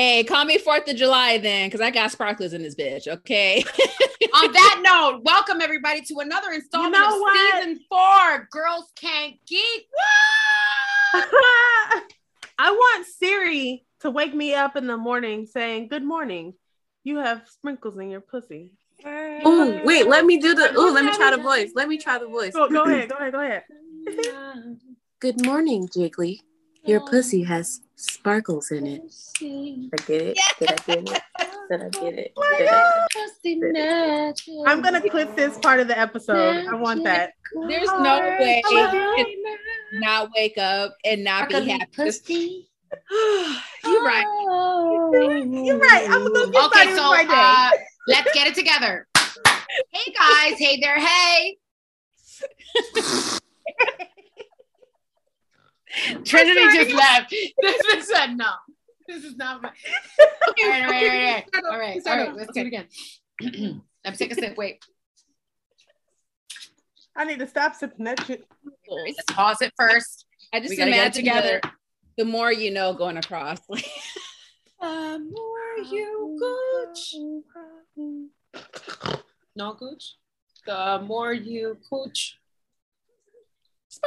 [0.00, 3.06] Hey, call me Fourth of July then, because I got sparklers in this bitch.
[3.06, 3.62] Okay.
[4.34, 7.62] On that note, welcome everybody to another installment know of what?
[7.62, 8.48] season four.
[8.50, 9.86] Girls Can't Geek.
[11.12, 16.54] I want Siri to wake me up in the morning saying, Good morning.
[17.04, 18.72] You have sprinkles in your pussy.
[19.04, 21.72] Ooh, wait, let me do the Oh, let me try the voice.
[21.74, 22.54] Let me try the voice.
[22.54, 23.64] Go, go ahead, go ahead, go ahead.
[25.20, 26.40] Good morning, Jiggly.
[26.84, 29.02] Your pussy has sparkles in it.
[29.42, 30.38] I get it?
[30.58, 31.22] Did I get it?
[31.70, 32.34] Did I get it?
[32.58, 33.06] Did I-
[34.66, 36.66] I'm gonna clip this part of the episode.
[36.66, 37.32] I want that.
[37.68, 38.62] There's no way
[39.92, 41.86] not wake up and not be happy.
[41.94, 42.68] Pussy.
[43.84, 44.26] You're right.
[45.12, 46.06] You're right.
[46.10, 47.34] I'm gonna get Okay, started so with my day.
[47.34, 47.70] uh,
[48.08, 49.06] let's get it together.
[49.92, 51.58] Hey guys, hey there, hey.
[56.24, 57.30] Trinity just left.
[57.30, 58.50] This is said no.
[59.06, 59.68] This is not my.
[60.62, 62.00] All right, all right, all right, all right.
[62.06, 62.86] All right, let's do it again.
[64.04, 64.56] Let me take a sip.
[64.56, 64.84] Wait,
[67.16, 68.44] I need to stop sipping that shit.
[68.88, 70.26] let's pause it first.
[70.52, 71.60] I just gotta get imagine together.
[71.62, 71.70] the,
[72.18, 73.58] the more you know going across.
[74.80, 77.14] The more you gooch.
[79.54, 80.16] No gooch.
[80.66, 82.38] The more you cooch.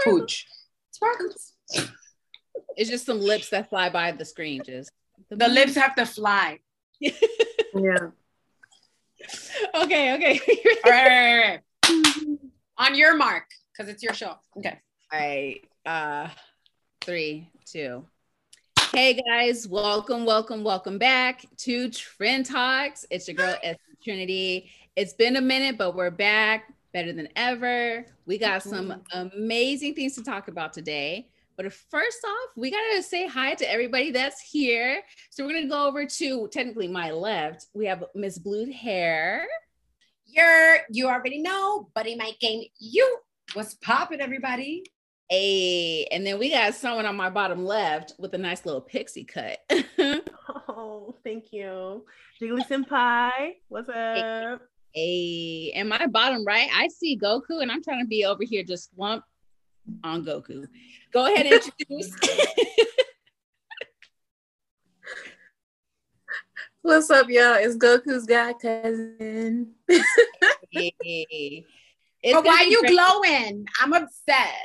[0.03, 0.47] Cooch.
[0.91, 1.52] Sparkles.
[2.75, 4.61] It's just some lips that fly by the screen.
[4.66, 4.92] Just
[5.30, 6.59] The lips have to fly.
[7.75, 8.09] Yeah.
[9.73, 10.39] Okay, okay.
[10.86, 12.39] All right, all right, all right.
[12.78, 14.36] On your mark, because it's your show.
[14.58, 14.80] Okay.
[15.11, 15.61] All right.
[15.86, 16.30] Uh
[17.02, 18.05] three, two.
[18.94, 23.08] Hey guys, welcome, welcome, welcome back to Trend Talks.
[23.09, 24.70] It's your girl S Trinity.
[24.95, 28.05] It's been a minute, but we're back better than ever.
[28.27, 31.27] We got some amazing things to talk about today.
[31.55, 35.01] But first off, we gotta say hi to everybody that's here.
[35.29, 37.67] So we're gonna go over to technically my left.
[37.73, 39.45] We have Miss Blue Hair.
[40.25, 42.63] You're you already know, Buddy Mike Game.
[42.79, 43.17] You
[43.53, 44.83] what's popping, everybody?
[45.31, 49.23] A and then we got someone on my bottom left with a nice little pixie
[49.25, 49.59] cut.
[50.67, 52.05] Oh, thank you.
[52.42, 54.61] Jiggly Senpai, what's up?
[54.95, 58.63] A and my bottom right, I see Goku, and I'm trying to be over here
[58.63, 59.23] just slump
[60.04, 60.67] on Goku.
[61.11, 62.16] Go ahead and introduce.
[66.82, 67.55] What's up, y'all?
[67.55, 69.73] It's Goku's guy cousin.
[70.72, 71.66] Hey.
[72.26, 72.93] It's but why be you great.
[72.93, 73.66] glowing?
[73.82, 74.55] I'm upset.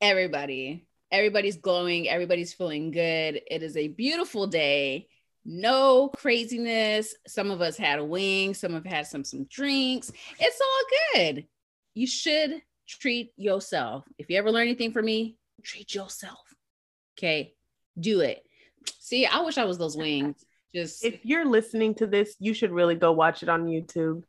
[0.00, 2.08] Everybody, everybody's glowing.
[2.08, 3.42] Everybody's feeling good.
[3.46, 5.08] It is a beautiful day.
[5.44, 7.14] No craziness.
[7.26, 8.54] Some of us had a wing.
[8.54, 10.10] Some have had some some drinks.
[10.38, 11.46] It's all good.
[11.92, 14.04] You should treat yourself.
[14.18, 16.40] If you ever learn anything from me, treat yourself.
[17.18, 17.54] Okay,
[17.98, 18.42] do it.
[18.98, 20.44] See, I wish I was those wings.
[20.74, 24.24] Just If you're listening to this, you should really go watch it on YouTube.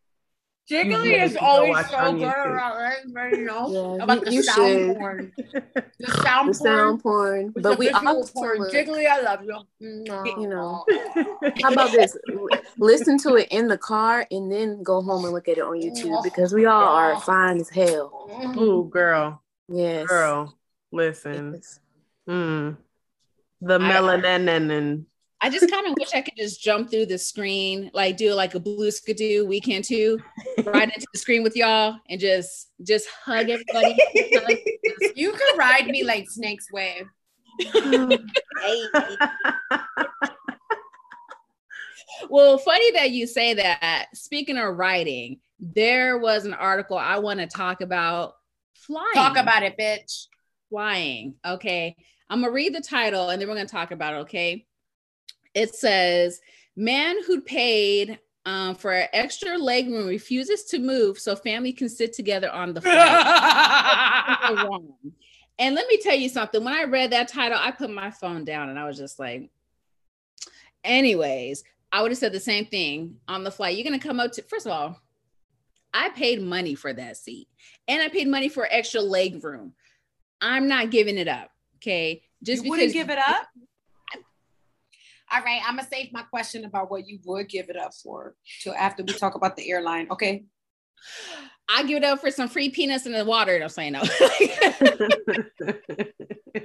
[0.69, 2.33] Jiggly is always so good YouTube.
[2.33, 3.67] around everybody know
[3.97, 4.97] Yeah, about you- the you sound should.
[4.97, 5.33] porn.
[5.99, 7.51] The sound The sound porn.
[7.53, 7.63] porn.
[7.63, 8.59] But we visual also porn.
[8.59, 9.59] look- Jiggly, I love you.
[9.79, 10.83] You know.
[11.61, 12.17] How about this?
[12.79, 15.79] Listen to it in the car and then go home and look at it on
[15.79, 18.27] YouTube because we all are fine as hell.
[18.57, 20.07] Ooh, girl, Yes.
[20.07, 20.57] girl,
[20.91, 21.53] listen.
[21.55, 21.79] Yes.
[22.27, 22.77] Mm.
[23.61, 25.05] The I- melanin.
[25.41, 28.55] I just kind of wish I could just jump through the screen, like do like
[28.55, 30.17] a blue skidoo weekend two,
[30.65, 33.95] right into the screen with y'all and just just hug everybody.
[35.15, 37.07] You could ride me like Snake's Wave.
[37.59, 38.17] Hey.
[42.29, 44.07] Well, funny that you say that.
[44.13, 48.35] Speaking of writing, there was an article I want to talk about
[48.73, 49.13] flying.
[49.13, 50.27] Talk about it, bitch.
[50.69, 51.35] flying.
[51.45, 51.95] Okay.
[52.29, 54.17] I'm going to read the title and then we're going to talk about it.
[54.17, 54.65] Okay.
[55.55, 56.39] It says,
[56.75, 62.13] Man who paid um, for extra leg room refuses to move so family can sit
[62.13, 63.01] together on the flight.
[65.57, 66.63] And let me tell you something.
[66.63, 69.49] When I read that title, I put my phone down and I was just like,
[70.83, 73.77] anyways, I would have said the same thing on the flight.
[73.77, 74.99] You're going to come up to, first of all,
[75.93, 77.47] I paid money for that seat
[77.87, 79.73] and I paid money for extra leg room.
[80.41, 81.51] I'm not giving it up.
[81.77, 82.23] Okay.
[82.43, 83.47] Just you wouldn't give it up?
[85.31, 88.35] All right, I'm gonna save my question about what you would give it up for
[88.61, 90.07] till after we talk about the airline.
[90.11, 90.43] Okay.
[91.67, 93.59] I give it up for some free peanuts in the water.
[93.61, 94.01] I'm saying no.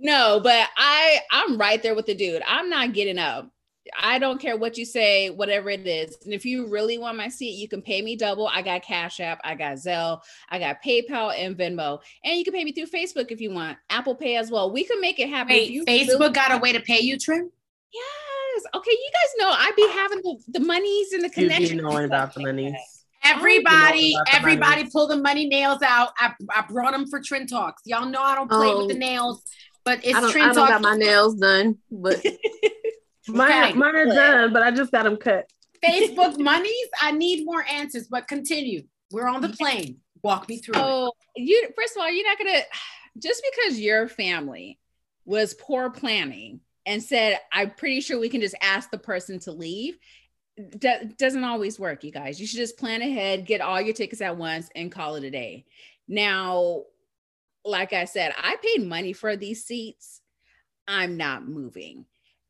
[0.00, 2.42] no, but I I'm right there with the dude.
[2.46, 3.50] I'm not getting up.
[3.98, 6.16] I don't care what you say, whatever it is.
[6.24, 8.46] And if you really want my seat, you can pay me double.
[8.48, 12.00] I got Cash App, I got Zelle, I got PayPal and Venmo.
[12.24, 14.70] And you can pay me through Facebook if you want, Apple Pay as well.
[14.70, 15.52] We can make it happen.
[15.54, 17.50] If Wait, you Facebook really- got a way to pay you, Trim?
[17.92, 18.64] Yes.
[18.74, 21.70] Okay, you guys know I be having the, the monies and the You connections.
[21.70, 22.74] be knowing about the like monies.
[23.22, 24.90] Everybody, about everybody money.
[24.90, 26.10] pull the money nails out.
[26.18, 27.82] I, I brought them for Trend Talks.
[27.84, 28.78] Y'all know I don't play Oh.
[28.78, 28.98] with the oh.
[28.98, 29.42] nails,
[29.84, 32.24] but it's I don't, I Trend don't got my nails done, but
[33.32, 33.72] Mine, Okay.
[33.74, 35.50] mine are done, but I just got them cut.
[35.84, 36.88] Facebook monies.
[37.00, 38.82] I need more answers, but continue.
[39.10, 40.00] We're on the plane.
[40.22, 40.80] Walk me through it.
[40.84, 42.60] Oh, you first of all, you're not gonna
[43.18, 44.78] just because your family
[45.24, 49.52] was poor planning and said, I'm pretty sure we can just ask the person to
[49.52, 49.98] leave.
[50.80, 52.40] That doesn't always work, you guys.
[52.40, 55.30] You should just plan ahead, get all your tickets at once, and call it a
[55.30, 55.64] day.
[56.08, 56.82] Now,
[57.64, 60.20] like I said, I paid money for these seats.
[60.88, 62.04] I'm not moving.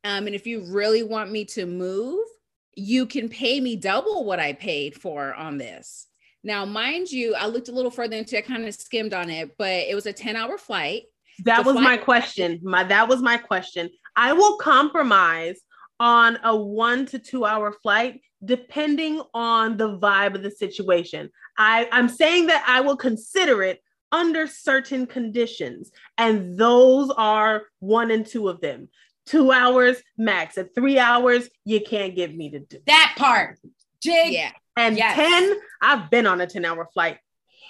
[0.05, 2.27] Um, and if you really want me to move,
[2.75, 6.07] you can pay me double what I paid for on this.
[6.43, 9.51] Now, mind you, I looked a little further into it, kind of skimmed on it,
[9.59, 11.03] but it was a 10 hour flight.
[11.45, 12.61] That The was my question.
[12.63, 13.91] My that was my question.
[14.17, 15.61] I will compromise
[15.99, 21.31] on a one to two hour flight depending on the vibe of the situation.
[21.59, 23.83] I, I'm saying that I will consider it
[24.13, 28.89] under certain conditions, and those are one and two of them.
[29.31, 30.59] Two hours max.
[30.59, 32.79] At three hours, you can't get me to do.
[32.87, 33.59] that part.
[34.03, 34.33] Jig.
[34.33, 35.15] Yeah, And Yes.
[35.17, 37.19] 10, I've been on a 10 hour flight.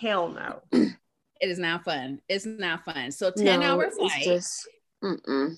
[0.00, 0.62] Hell no.
[0.72, 0.96] it
[1.50, 2.20] is not fun.
[2.28, 3.10] It's not fun.
[3.12, 4.22] So 10 no, hour flight.
[4.24, 4.66] just
[5.04, 5.56] mm.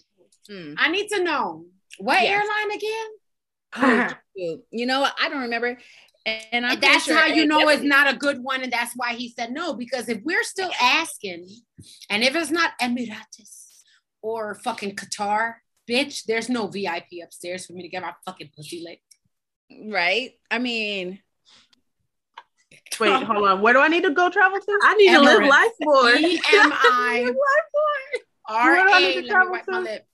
[0.76, 1.66] I need to know
[1.98, 2.44] what Yes.
[2.44, 4.16] airline again?
[4.34, 5.14] You you know what?
[5.22, 5.78] I don't remember.
[6.24, 8.62] And, and I'm And that's sure how you it know it's not a good one,
[8.62, 9.74] and that's why he said no.
[9.74, 11.46] Because if we're still asking,
[12.08, 13.82] and if it's not Emirates
[14.22, 15.54] or fucking Qatar,
[15.88, 19.90] bitch, there's no VIP upstairs for me to get my fucking pussy licked.
[19.92, 20.32] right.
[20.50, 21.20] I mean,
[23.00, 23.60] Wait, hold on.
[23.62, 24.78] Where do I need to go travel to?
[24.82, 26.10] I need to live life more.
[26.14, 27.32] E M I
[28.48, 28.94] R Where do A.
[28.94, 29.84] I Let need to me travel wipe my to?
[29.84, 30.06] lip.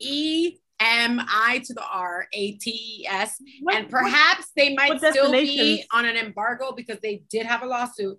[0.00, 2.70] E M I to the R A T
[3.02, 3.40] E S.
[3.72, 7.66] And perhaps they might what still be on an embargo because they did have a
[7.66, 8.18] lawsuit.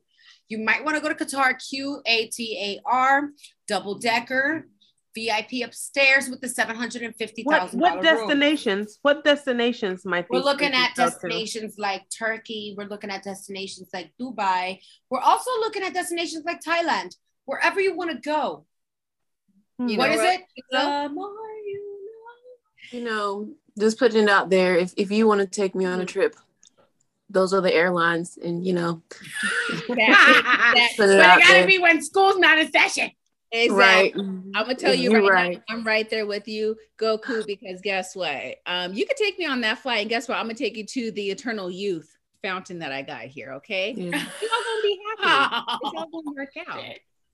[0.49, 3.29] You might want to go to Qatar, Q A T A R,
[3.67, 4.67] double decker,
[5.15, 7.79] VIP upstairs with the seven hundred and fifty thousand.
[7.79, 8.27] What, thousand what room.
[8.27, 8.99] destinations?
[9.01, 10.37] What destinations might be?
[10.37, 11.09] We're looking at could go to?
[11.11, 12.75] destinations like Turkey.
[12.77, 14.79] We're looking at destinations like Dubai.
[15.09, 17.15] We're also looking at destinations like Thailand.
[17.45, 18.65] Wherever you want to go.
[19.79, 19.87] Hmm.
[19.89, 20.33] You What know is what?
[20.39, 20.41] it?
[20.71, 21.29] The more
[21.65, 22.09] you
[22.91, 23.49] You know,
[23.79, 24.75] just putting it out there.
[24.77, 26.35] If if you want to take me on a trip,
[27.29, 29.01] those are the airlines, and you know,
[29.89, 29.95] know.
[29.95, 31.67] That- but it it gotta there.
[31.67, 33.11] be when school's not in session.
[33.51, 33.77] Exactly.
[33.77, 34.13] right?
[34.17, 35.63] I'm gonna tell you right, right.
[35.69, 38.57] now, I'm right there with you, Goku, because guess what?
[38.65, 40.37] Um, you could take me on that flight, and guess what?
[40.37, 43.91] I'm gonna take you to the eternal youth fountain that I got here, okay?
[43.91, 44.05] Yeah.
[44.41, 45.65] You're all gonna be happy.
[45.83, 46.83] It's all gonna work out.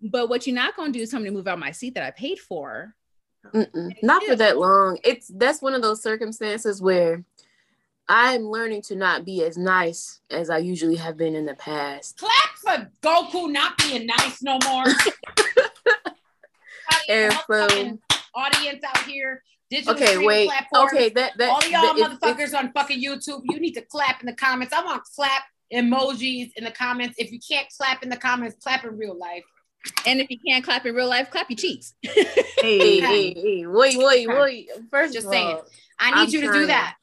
[0.01, 2.03] But what you're not gonna do is tell me to move out my seat that
[2.03, 2.93] I paid for.
[4.01, 4.99] Not for that long.
[5.03, 7.23] It's that's one of those circumstances where
[8.07, 12.17] I'm learning to not be as nice as I usually have been in the past.
[12.17, 14.83] Clap for Goku not being nice no more.
[17.09, 17.99] And so-
[18.35, 20.47] audience out here, digital Okay, streaming wait.
[20.49, 20.93] platforms.
[20.93, 23.81] Okay, that that All y'all that- if- if- motherfuckers on fucking YouTube, you need to
[23.81, 24.73] clap in the comments.
[24.73, 25.43] I want clap
[25.73, 27.15] emojis in the comments.
[27.17, 29.43] If you can't clap in the comments, clap in real life.
[30.05, 31.93] And if you can't clap in real life, clap your cheeks.
[32.03, 34.69] Hey, Hey, hey, hey, wait, wait, wait.
[34.89, 35.47] First Just of saying.
[35.57, 35.65] all,
[35.99, 36.95] I need I'm you to do that.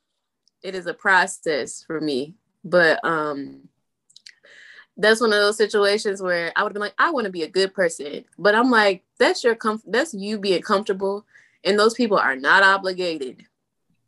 [0.63, 2.34] it is a process for me.
[2.65, 3.69] But um
[5.01, 7.43] that's one of those situations where I would have been like, I want to be
[7.43, 8.25] a good person.
[8.39, 9.91] But I'm like, that's your comfort.
[9.91, 11.25] that's you being comfortable.
[11.65, 13.45] And those people are not obligated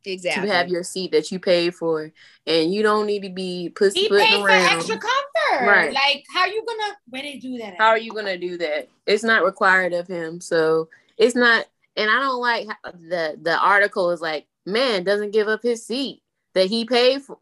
[0.05, 0.49] Exactly.
[0.49, 2.13] to have your seat that you paid for.
[2.47, 5.67] And you don't need to be pussy He paid for extra comfort.
[5.67, 5.93] Right.
[5.93, 7.75] Like, how you gonna where they do that?
[7.75, 7.79] at?
[7.79, 8.89] How are you gonna do that?
[9.07, 10.41] It's not required of him.
[10.41, 15.49] So it's not and I don't like the the article is like, man doesn't give
[15.49, 16.23] up his seat
[16.55, 17.39] that he paid for.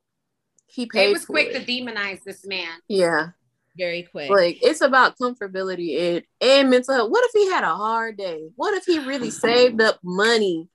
[0.67, 0.99] He paid for.
[1.07, 1.67] They was quick it.
[1.67, 2.69] to demonize this man.
[2.89, 3.29] yeah.
[3.77, 4.31] Very quick.
[4.31, 7.11] Like it's about comfortability and, and mental health.
[7.11, 8.49] What if he had a hard day?
[8.57, 10.69] What if he really saved up money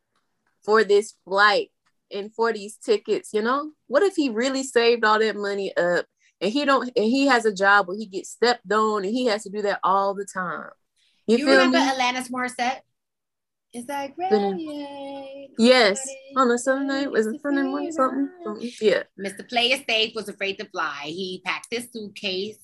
[0.64, 1.72] for this flight
[2.12, 3.32] and for these tickets?
[3.34, 6.06] You know, what if he really saved all that money up
[6.40, 9.26] and he don't and he has a job where he gets stepped on and he
[9.26, 10.70] has to do that all the time?
[11.28, 11.92] You, You, feel remember me?
[11.92, 12.80] Alanis Morissette?
[13.74, 15.50] It's like radiate.
[15.58, 16.00] Yes,
[16.38, 18.30] on a Sunday night was it Sunday morning something?
[18.42, 18.72] something?
[18.80, 19.48] Yeah, Mr.
[19.50, 21.02] Player Safe was afraid to fly.
[21.08, 22.58] He packed his suitcase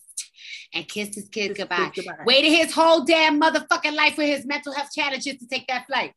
[0.73, 1.91] and kissed his kids goodbye.
[1.95, 2.13] goodbye.
[2.25, 6.13] Waited his whole damn motherfucking life with his mental health challenges to take that flight.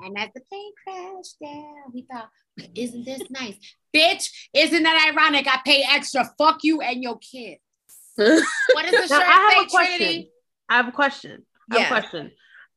[0.00, 2.28] And as the plane crashed down, he thought,
[2.74, 3.56] isn't this nice?
[3.94, 5.46] Bitch, isn't that ironic?
[5.46, 6.30] I pay extra.
[6.36, 7.58] Fuck you and your kid.
[8.16, 9.96] What does the shirt I have say, a question.
[9.98, 10.30] Trinity?
[10.68, 11.46] I have a question.
[11.70, 11.86] I have Yeah.
[11.96, 12.32] a question.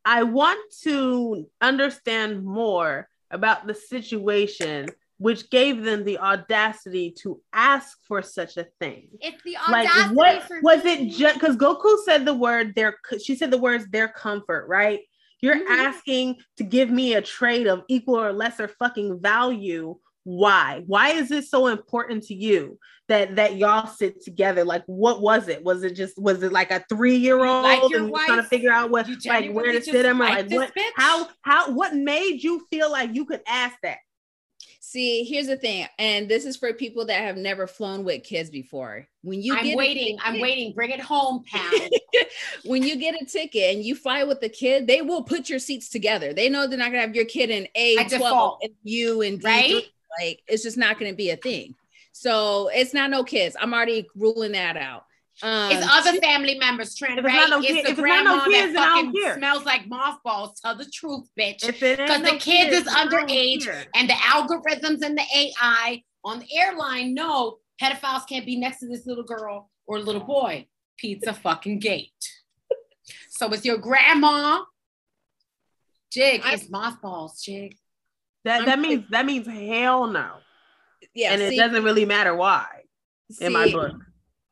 [0.06, 4.88] I want to understand more about the situation
[5.20, 9.10] which gave them the audacity to ask for such a thing.
[9.22, 10.92] It's the Like what for was me.
[10.94, 15.02] it just because Goku said the word their she said the words their comfort, right?
[15.42, 15.68] You're Mhm.
[15.70, 19.98] asking to give me a trade of equal or lesser fucking value.
[20.24, 20.84] Why?
[20.86, 22.78] Why is this so important to you
[23.10, 24.64] that that y'all sit together?
[24.64, 25.64] Like, what was it?
[25.64, 28.44] Was it just was it like a three year old like and you're trying to
[28.44, 30.92] figure out what like where to sit him or like like what bitch?
[30.96, 33.98] how how what made you feel like you could ask that?
[34.92, 38.50] See, here's the thing, and this is for people that have never flown with kids
[38.50, 39.08] before.
[39.22, 40.18] When you I'm waiting.
[40.26, 40.74] I'm waiting.
[40.74, 41.72] Bring it home, pal.
[42.66, 45.60] when you get a ticket and you fly with the kid, they will put your
[45.60, 46.34] seats together.
[46.34, 48.60] They know they're not gonna have your kid in A twelve, default.
[48.64, 49.84] and you and D Right?
[50.20, 51.76] Like it's just not gonna be a thing.
[52.12, 53.56] So it's not no kids.
[53.62, 55.06] I'm already ruling that out.
[55.42, 57.50] Um, It's other family members, Trent, If it's right?
[57.50, 59.66] no it's kid- the if it's no grandma kids, that then I don't fucking smells
[59.66, 60.60] like mothballs.
[60.60, 61.66] Tell the truth, bitch.
[61.66, 65.24] Because 'Cause the no kids is then I don't underage and the algorithms and the
[65.34, 70.24] AI on the airline know pedophiles can't be next to this little girl or little
[70.24, 70.68] boy.
[70.98, 72.12] Pizza fucking gate.
[73.30, 74.64] so it's your grandma.
[76.12, 77.78] Jig, I- it's mothballs, Jig.
[78.46, 80.38] That I'm that means that means hell no.
[81.14, 82.66] yeah, and it doesn't really matter why
[83.40, 83.94] in my book.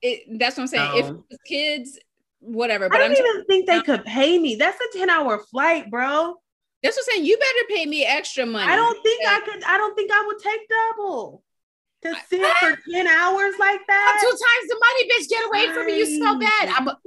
[0.02, 0.92] It- that's what I'm saying.
[0.96, 2.00] If it was kids,
[2.40, 2.86] whatever.
[2.86, 4.56] I But I'm don't just, even think they could pay me.
[4.56, 6.36] That's a 10 hour flight, bro.
[6.84, 7.26] that's what I'm saying.
[7.26, 8.72] You better pay me extra money.
[8.72, 9.38] I don't think Yeah.
[9.38, 11.44] I could, I don't think I would take double
[12.04, 14.20] to sit for 10 hours like that.
[14.22, 15.30] Two times the money, bitch.
[15.30, 15.98] Get away from me.
[15.98, 16.70] You smell bad.
[16.70, 16.98] I'm a,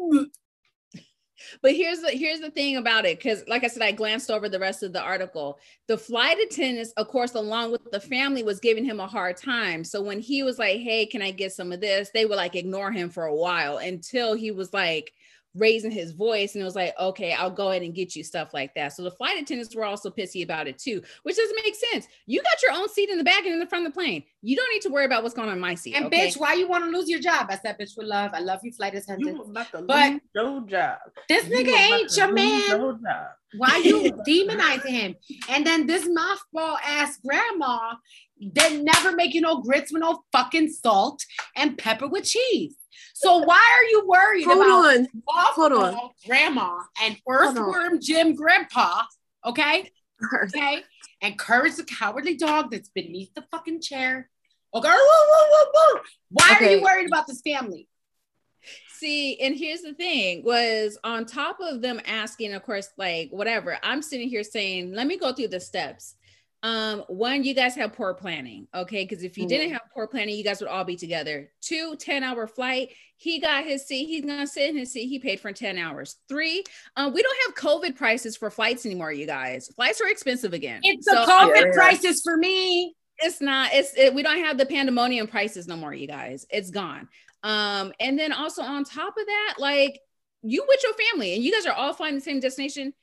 [1.62, 4.49] But here's the here's the thing about it, because like I said, I glanced over
[4.49, 5.59] the rest of the article.
[5.87, 9.85] The flight attendants, of course, along with the family, was giving him a hard time.
[9.85, 12.57] So when he was like, "Hey, can I get some of this?" They would like
[12.57, 15.12] ignore him for a while until he was like
[15.54, 18.54] raising his voice and it was like, "Okay, I'll go ahead and get you stuff
[18.54, 21.75] like that." So the flight attendants were also pissy about it too, which doesn't make
[21.75, 22.07] sense.
[22.26, 24.23] You got your own seat in the back and in the front of the plane.
[24.42, 25.95] You don't need to worry about what's going on in my seat.
[25.95, 26.28] and okay?
[26.28, 27.47] bitch, why you want to lose your job?
[27.50, 28.30] I said, bitch, with love.
[28.33, 29.37] I love you, flight attendant.
[29.37, 29.52] You
[29.87, 30.99] But- lose your job.
[31.28, 32.61] this You nigga ain't your man.
[33.57, 35.16] Why you demonizing him?
[35.49, 37.95] And then this mothball ass grandma
[38.54, 41.25] that never make you no grits with no fucking salt
[41.57, 42.76] and pepper with cheese.
[43.15, 45.09] So why are you worried Hold about on.
[45.27, 46.11] Hold on.
[46.27, 49.03] grandma and earthworm Jim grandpa?
[49.45, 49.91] Okay,
[50.45, 50.83] okay,
[51.23, 54.29] and Courage the cowardly dog that's beneath the fucking chair.
[54.75, 54.89] Okay,
[56.31, 57.89] why are you worried about this family?
[59.01, 63.79] See, and here's the thing was on top of them asking, of course, like whatever,
[63.83, 66.17] I'm sitting here saying, let me go through the steps.
[66.62, 69.05] Um, one, you guys have poor planning, okay?
[69.05, 71.50] Because if you didn't have poor planning, you guys would all be together.
[71.62, 72.90] Two, 10 hour flight.
[73.17, 76.17] He got his seat, he's gonna sit in his seat, he paid for 10 hours.
[76.29, 76.64] Three,
[76.97, 79.69] um, we don't have COVID prices for flights anymore, you guys.
[79.75, 80.81] Flights are expensive again.
[80.85, 81.73] It's So- the COVID Yeah.
[81.73, 82.95] prices for me.
[83.23, 86.71] it's not it's it, we don't have the pandemonium prices no more you guys it's
[86.71, 87.07] gone
[87.43, 90.00] um and then also on top of that like
[90.43, 92.95] you with your family and you guys are all flying the same destination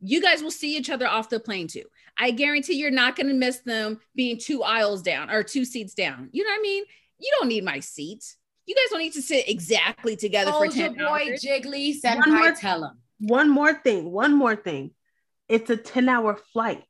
[0.00, 1.84] you guys will see each other off the plane too
[2.18, 5.94] i guarantee you're not going to miss them being two aisles down or two seats
[5.94, 6.84] down you know what i mean
[7.18, 8.36] you don't need my seat
[8.66, 11.42] you guys don't need to sit exactly together for Hold your 10 boy hours.
[11.42, 11.94] Jiggly.
[12.02, 12.98] One more- tell him.
[13.18, 14.90] One more thing, one more thing.
[15.48, 16.84] It's a 10 hour flight,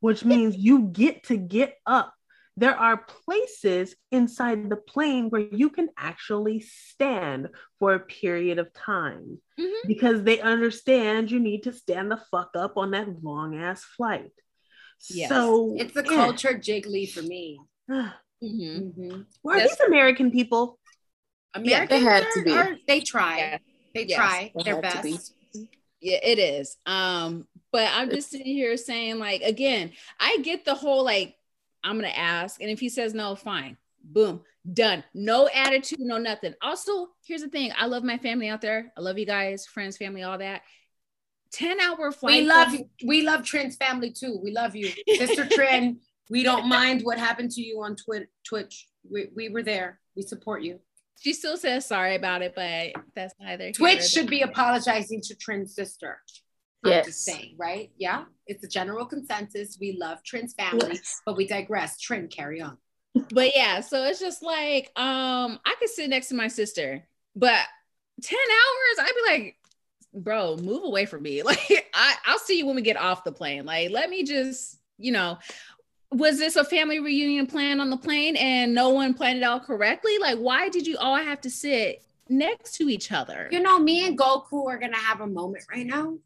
[0.00, 2.12] which means you get to get up.
[2.56, 8.72] There are places inside the plane where you can actually stand for a period of
[8.74, 9.86] time Mhm.
[9.86, 14.32] because they understand you need to stand the fuck up on that long ass flight.
[15.08, 15.30] Yes.
[15.30, 16.14] So It's the yeah.
[16.16, 17.60] culture jiggly for me.
[17.88, 18.14] Mhm.
[18.42, 19.20] Mm-hmm.
[19.42, 20.78] Where are That's- these American people?
[21.54, 22.52] Americans they had to be.
[22.52, 23.38] are- they try.
[23.38, 23.58] Yeah.
[23.94, 25.12] They Yes, try they their had be.
[25.12, 25.34] best.
[26.00, 26.76] Yeah, it is.
[26.86, 31.34] Um, but I'm just sitting here saying, like, again, I get the whole like,
[31.84, 35.04] I'm gonna ask, and if he says no, fine, boom, done.
[35.14, 36.54] No attitude, no nothing.
[36.62, 38.92] Also, here's the thing: I love my family out there.
[38.96, 40.62] I love you guys, friends, family, all that.
[41.52, 42.42] Ten hour flight.
[42.42, 42.88] We love you.
[43.04, 44.38] We love Trin's family too.
[44.42, 46.00] We love you, Sister Trin.
[46.30, 48.86] We don't mind what happened to you on Twi- Twitch.
[49.10, 49.98] We, we were there.
[50.14, 50.78] We support you.
[51.18, 53.72] She still says sorry about it, but that's neither.
[53.72, 56.20] Twitch should be apologizing to Trin's sister.
[56.84, 57.06] I'm Yes.
[57.06, 57.90] just saying, right?
[57.98, 59.76] Yeah, it's a general consensus.
[59.80, 61.20] We love Trin's family, Yes.
[61.26, 61.98] but we digress.
[61.98, 62.78] Trin, carry on.
[63.34, 67.06] but yeah, so it's just like um I could sit next to my sister,
[67.36, 67.58] but
[68.22, 69.56] 10 hours, I'd be like,
[70.14, 71.42] bro, move away from me.
[71.44, 73.64] Like I, I'll see you when we get off the plane.
[73.66, 75.38] Like, let me just, you know,
[76.12, 79.64] was this a family reunion plan on the plane and no one planned it out
[79.64, 80.18] correctly?
[80.18, 83.48] Like, why did you all have to sit next to each other?
[83.50, 86.16] You know, me and Goku are gonna have a moment right now.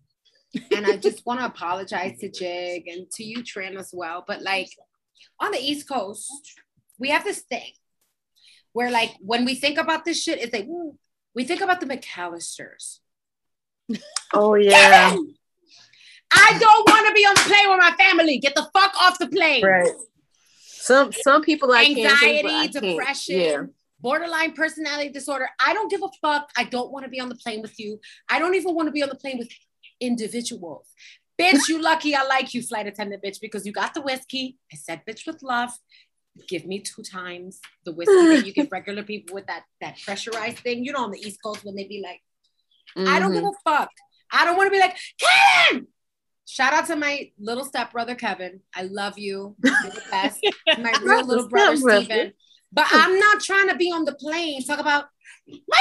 [0.75, 4.25] And I just want to apologize to Jig and to you, Tran, as well.
[4.27, 4.69] But like
[5.41, 6.31] on the East Coast,
[6.99, 7.73] we have this thing
[8.73, 10.97] where like when we think about this shit, it's like ooh,
[11.35, 12.99] we think about the McCallisters.
[14.33, 15.15] Oh yeah.
[16.33, 18.39] I don't want to be on the plane with my family.
[18.39, 19.65] Get the fuck off the plane.
[19.65, 19.93] Right.
[20.59, 25.49] Some some people like anxiety, depression, borderline personality disorder.
[25.61, 26.51] I don't give a fuck.
[26.57, 28.01] I don't want to be on the plane with you.
[28.29, 29.49] I don't even want to be on the plane with
[30.01, 30.87] individuals.
[31.41, 34.59] Bitch, you lucky I like you, flight attendant bitch, because you got the whiskey.
[34.73, 35.71] I said bitch with love.
[36.49, 40.59] Give me two times the whiskey that you give regular people with that that pressurized
[40.59, 40.85] thing.
[40.85, 42.21] You know, on the East Coast when they be like,
[42.97, 43.13] mm-hmm.
[43.13, 43.53] I don't give Mhm.
[43.53, 43.91] a fuck.
[44.31, 45.87] I don't want to be like, Kevin.
[46.47, 48.61] Shout out to my little stepbrother Kevin.
[48.75, 49.57] I love you.
[49.65, 50.41] You're the best.
[50.79, 51.77] My real little brother.
[51.77, 52.33] Steven.
[52.71, 55.07] But I'm not trying to be on the plane talk about
[55.47, 55.79] my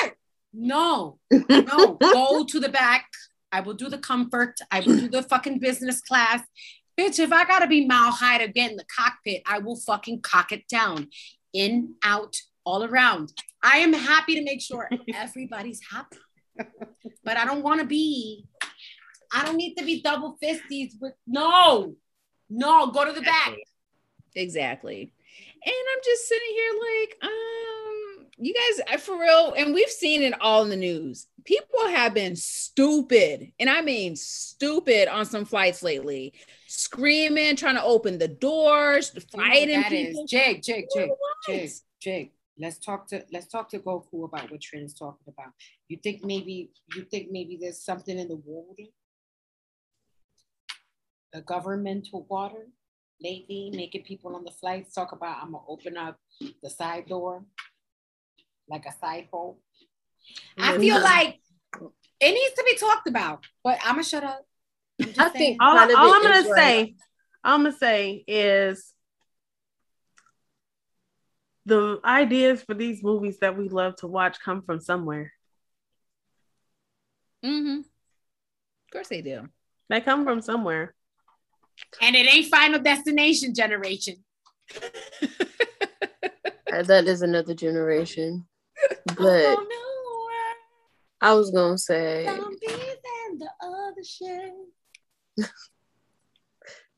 [0.00, 0.16] brother.
[0.52, 1.94] No, no.
[2.00, 3.06] Go to the back.
[3.54, 4.58] I will do the comfort.
[4.72, 6.42] I will do the fucking business class.
[6.98, 10.22] Bitch, if I gotta be mile high to get in the cockpit, I will fucking
[10.22, 11.06] cock it down.
[11.52, 13.32] In, out, all around.
[13.62, 16.16] I am happy to make sure everybody's happy.
[17.22, 18.44] But I don't want to be,
[19.32, 21.94] I don't need to be double fisties with no,
[22.50, 23.54] no, go to the back.
[24.34, 25.12] Exactly.
[25.64, 27.83] And I'm just sitting here like, um,
[28.38, 31.26] you guys, I for real, and we've seen it all in the news.
[31.44, 36.34] People have been stupid, and I mean stupid on some flights lately,
[36.66, 40.08] screaming, trying to open the doors, fighting that is.
[40.08, 40.26] people.
[40.26, 41.18] Jig, Jake, Jig, What?
[41.48, 42.30] Jig, Jig.
[42.58, 45.52] Let's talk to let's talk to Goku about what Trin is talking about.
[45.88, 48.84] You think maybe you think maybe there's something in the water,
[51.32, 52.68] the governmental water
[53.20, 56.16] lately, making people on the flights talk about I'm gonna open up
[56.62, 57.44] the side door
[58.68, 59.58] like a side hole.
[60.58, 61.40] I feel like
[62.20, 64.44] it needs to be talked about, but I'm gonna shut up.
[65.00, 66.94] I'm just I think all, part all I'm gonna right, say,
[67.44, 68.92] all I'm gonna say is
[71.66, 75.32] the ideas for these movies that we love to watch come from somewhere.
[77.44, 77.78] Mm-hmm.
[77.80, 79.48] Of course they do.
[79.88, 80.94] They come from somewhere.
[82.00, 84.16] and it ain't Final Destination generation.
[86.70, 88.46] that is another generation.
[89.06, 90.28] But no.
[91.20, 92.70] I was gonna say, Zombies
[93.28, 94.52] and the other shit.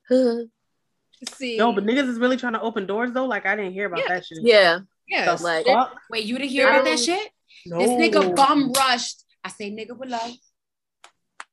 [0.08, 0.36] huh,
[1.34, 3.26] See, No, but niggas is really trying to open doors though.
[3.26, 4.08] Like I didn't hear about Yeah.
[4.08, 4.38] that shit.
[4.42, 5.98] yeah, yes, like- Fuck?
[6.10, 7.30] Wait, you didn't hear about that shit?
[7.64, 7.78] No.
[7.78, 9.24] This nigga bum rushed.
[9.44, 10.32] I say nigga with love.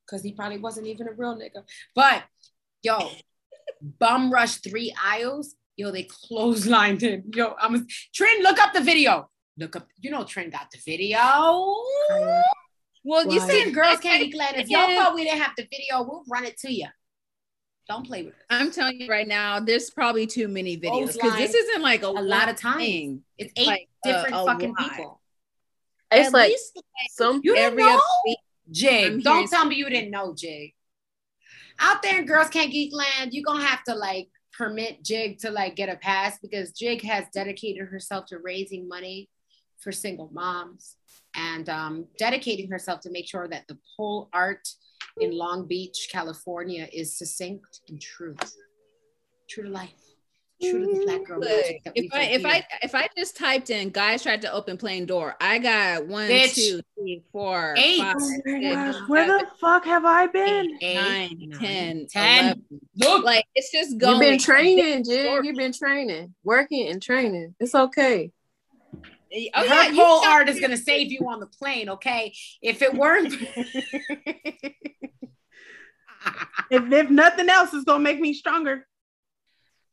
[0.08, 1.64] Cause he probably wasn't even a real nigga.
[1.94, 2.24] But
[2.82, 3.10] yo,
[3.80, 5.54] bum rushed three aisles.
[5.76, 7.24] Yo, they clotheslined him.
[7.34, 9.30] Yo, I'm Trent, look up the video.
[9.56, 11.16] Look up, you know Trent got the video.
[13.04, 13.38] well, you Why?
[13.38, 14.56] said Saying girls can't be glad.
[14.56, 16.86] If y'all thought we didn't have the video, we'll run it to you.
[17.88, 18.40] Don't play with it.
[18.50, 22.06] I'm telling you right now, there's probably too many videos because this isn't like a,
[22.06, 22.78] a lot of time.
[22.78, 23.22] thing.
[23.36, 24.90] It's eight Like, different a fucking lot.
[24.90, 25.20] people.
[26.10, 27.90] it's At like least, some You didn't every know?
[27.90, 28.38] other week.
[28.70, 30.72] Jig, I'm don't tell me you didn't know, Jig.
[31.78, 35.50] Out there in Girls Can't Geek Land, you're gonna have to like permit Jig to
[35.50, 39.28] like get a pass because Jig has dedicated herself to raising money
[39.84, 40.96] for single moms
[41.36, 44.66] and um, dedicating herself to make sure that the pole art
[45.20, 48.34] in Long Beach, California is succinct and true.
[49.48, 49.90] True to life.
[50.62, 53.70] True to the black girl magic that If I if I if I just typed
[53.70, 56.54] in guys tried to open plane door, I got one, Bitch.
[56.54, 57.98] two, three, four, Eight.
[58.00, 60.78] five, Oh my six, gosh, where the fuck have I been?
[60.80, 62.44] Eight, nine, nine, 10, 10.
[62.44, 62.62] 11.
[62.96, 64.12] Look, Like it's just going.
[64.12, 65.18] you've been training, Story.
[65.18, 65.44] Jig.
[65.44, 67.54] You've been training, working and training.
[67.60, 68.30] It's okay.
[69.54, 72.34] Oh her yeah, pole art is gonna save you on the plane, okay?
[72.62, 73.32] If it weren't,
[76.70, 78.86] if, if nothing else is gonna make me stronger.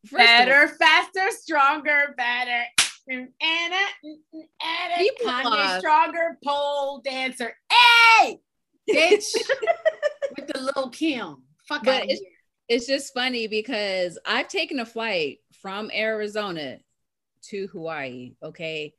[0.05, 2.63] First better, faster, stronger, better.
[3.09, 7.53] Anna, Anna, People Kanye love- stronger pole dancer.
[7.71, 8.39] Hey,
[8.89, 9.25] bitch,
[10.37, 11.37] with the little Kim.
[11.67, 12.19] Fuck But it's-
[12.69, 16.77] it's just funny because I've taken a flight from Arizona
[17.49, 18.93] to Hawaii, okay?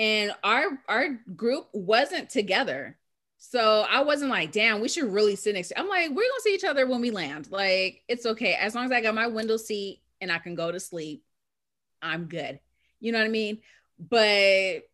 [0.00, 2.96] And our our group wasn't together.
[3.36, 6.40] So I wasn't like, damn, we should really sit next to I'm like, we're gonna
[6.40, 7.50] see each other when we land.
[7.50, 8.54] Like, it's okay.
[8.54, 11.22] As long as I got my window seat and I can go to sleep,
[12.00, 12.60] I'm good.
[12.98, 13.58] You know what I mean?
[13.98, 14.88] But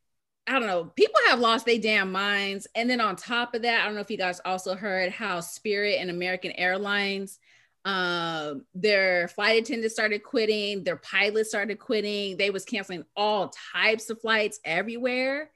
[0.49, 0.85] I don't know.
[0.85, 2.67] People have lost their damn minds.
[2.75, 5.41] And then on top of that, I don't know if you guys also heard how
[5.41, 7.39] Spirit and American Airlines,
[7.87, 12.37] um, their flight attendants started quitting, their pilots started quitting.
[12.37, 15.53] They was canceling all types of flights everywhere.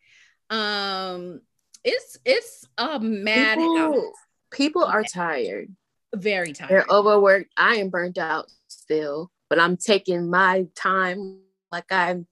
[0.49, 1.40] Um,
[1.83, 3.66] it's it's a madhouse.
[3.66, 4.12] People,
[4.53, 5.75] People are tired.
[6.14, 6.71] Very tired.
[6.71, 7.51] They're overworked.
[7.57, 11.40] I am burnt out still, but I'm taking my time
[11.73, 12.29] like I'm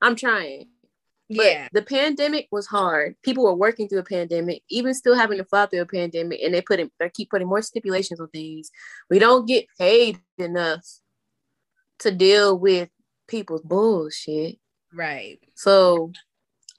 [0.00, 0.68] I'm trying.
[1.30, 1.68] But yeah.
[1.72, 3.14] the pandemic was hard.
[3.22, 6.52] People were working through a pandemic, even still having to fly through a pandemic, and
[6.52, 8.70] they put in, they keep putting more stipulations on things.
[9.08, 10.84] We don't get paid enough
[12.00, 12.88] to deal with
[13.28, 14.58] people's bullshit.
[14.92, 15.38] Right.
[15.54, 16.12] So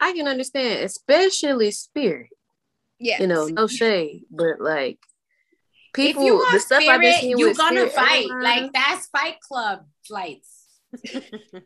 [0.01, 2.29] I can understand, especially spirit.
[2.99, 3.21] Yeah.
[3.21, 4.99] You know, no shade, but like
[5.93, 8.27] people, if you want the stuff I've been spirit, seeing you're with gonna Spirit fight.
[8.29, 8.69] Like uh-huh.
[8.73, 10.60] that's Fight Club flights.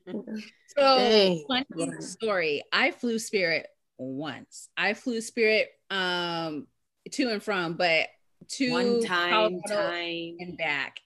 [0.77, 1.45] So Dang.
[1.47, 1.99] funny Yeah.
[2.01, 2.63] story.
[2.73, 4.67] I flew Spirit once.
[4.75, 6.67] I flew Spirit um
[7.11, 8.07] to and from, but
[8.49, 10.35] to One time, Colorado time.
[10.39, 10.99] and back.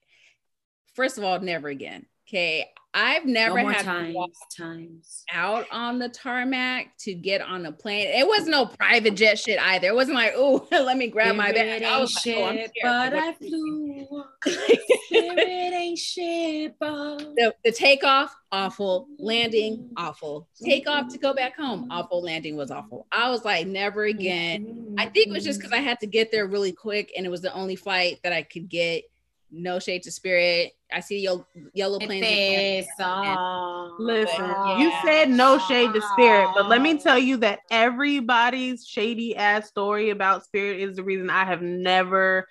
[0.96, 2.06] First of all, never again.
[2.28, 2.68] Okay.
[2.94, 5.24] I've never no had to times, walk times.
[5.32, 8.08] out on the tarmac to get on a plane.
[8.08, 9.90] It was no private jet shit either.
[9.90, 11.84] It wasn't like, oh, let me grab my bag.
[11.84, 14.24] Spirit I was like, oh, shit, but I flew.
[15.06, 21.88] Spirit ain't shit, but the, the takeoff awful landing awful takeoff to go back home
[21.92, 25.72] awful landing was awful i was like never again i think it was just because
[25.72, 28.42] i had to get there really quick and it was the only flight that i
[28.42, 29.04] could get
[29.52, 34.00] no shade to spirit i see yellow, yellow planes in Empezó.
[34.00, 38.88] Listen, But, you said no shade to spirit, but let me tell you that everybody's
[38.88, 42.48] shady ass story about spirit is the reason I have never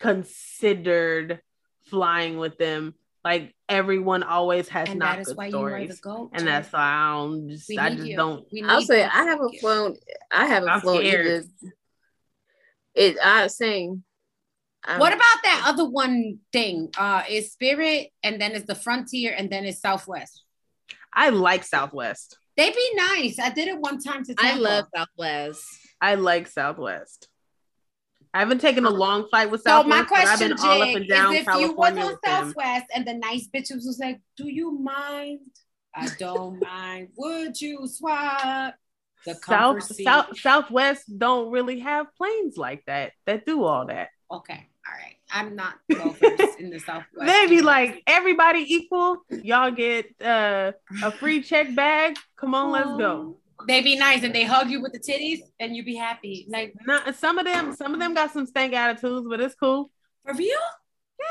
[0.00, 1.40] considered
[1.84, 2.94] flying with them.
[3.24, 6.30] Like everyone always has and not that is good why you are the stories, goat.
[6.32, 8.16] and that's why I don't just I just you.
[8.16, 8.44] don't.
[8.64, 9.08] I'll say you.
[9.12, 9.96] I haven't flown.
[10.32, 11.44] I haven't I'm flown either.
[12.94, 13.18] It.
[13.18, 13.56] I was
[14.88, 14.94] saying.
[14.94, 16.90] I'm- What about that other one thing?
[16.96, 20.42] Uh, is Spirit, and then it's the Frontier, and then it's Southwest.
[21.12, 22.38] I like Southwest.
[22.56, 23.38] They be nice.
[23.38, 25.64] I did it one time to i love southwest
[26.00, 27.28] I like Southwest.
[28.34, 29.88] I haven't taken a long flight with Southwest.
[29.88, 30.10] So Southwest.
[30.10, 32.18] my but I've question, been all up and down is if you was California on.
[32.24, 35.40] Southwest and the nice bitches was like, "Do you mind?
[35.94, 37.08] I don't mind.
[37.16, 38.74] Would you swap
[39.24, 39.82] the South.
[39.84, 44.08] South Southwest don't really have planes like that that do all that.
[44.30, 45.16] Okay, all right.
[45.30, 47.26] I'm not well versed in the Southwest.
[47.26, 49.18] They'd be like everybody equal.
[49.30, 50.72] Y'all get uh,
[51.02, 52.16] a free check bag.
[52.36, 53.36] Come on, let's go.
[53.66, 56.46] They be nice and they hug you with the titties, and you be happy.
[56.48, 59.90] Like Not, some of them, some of them got some stank attitudes, but it's cool.
[60.24, 60.56] for real?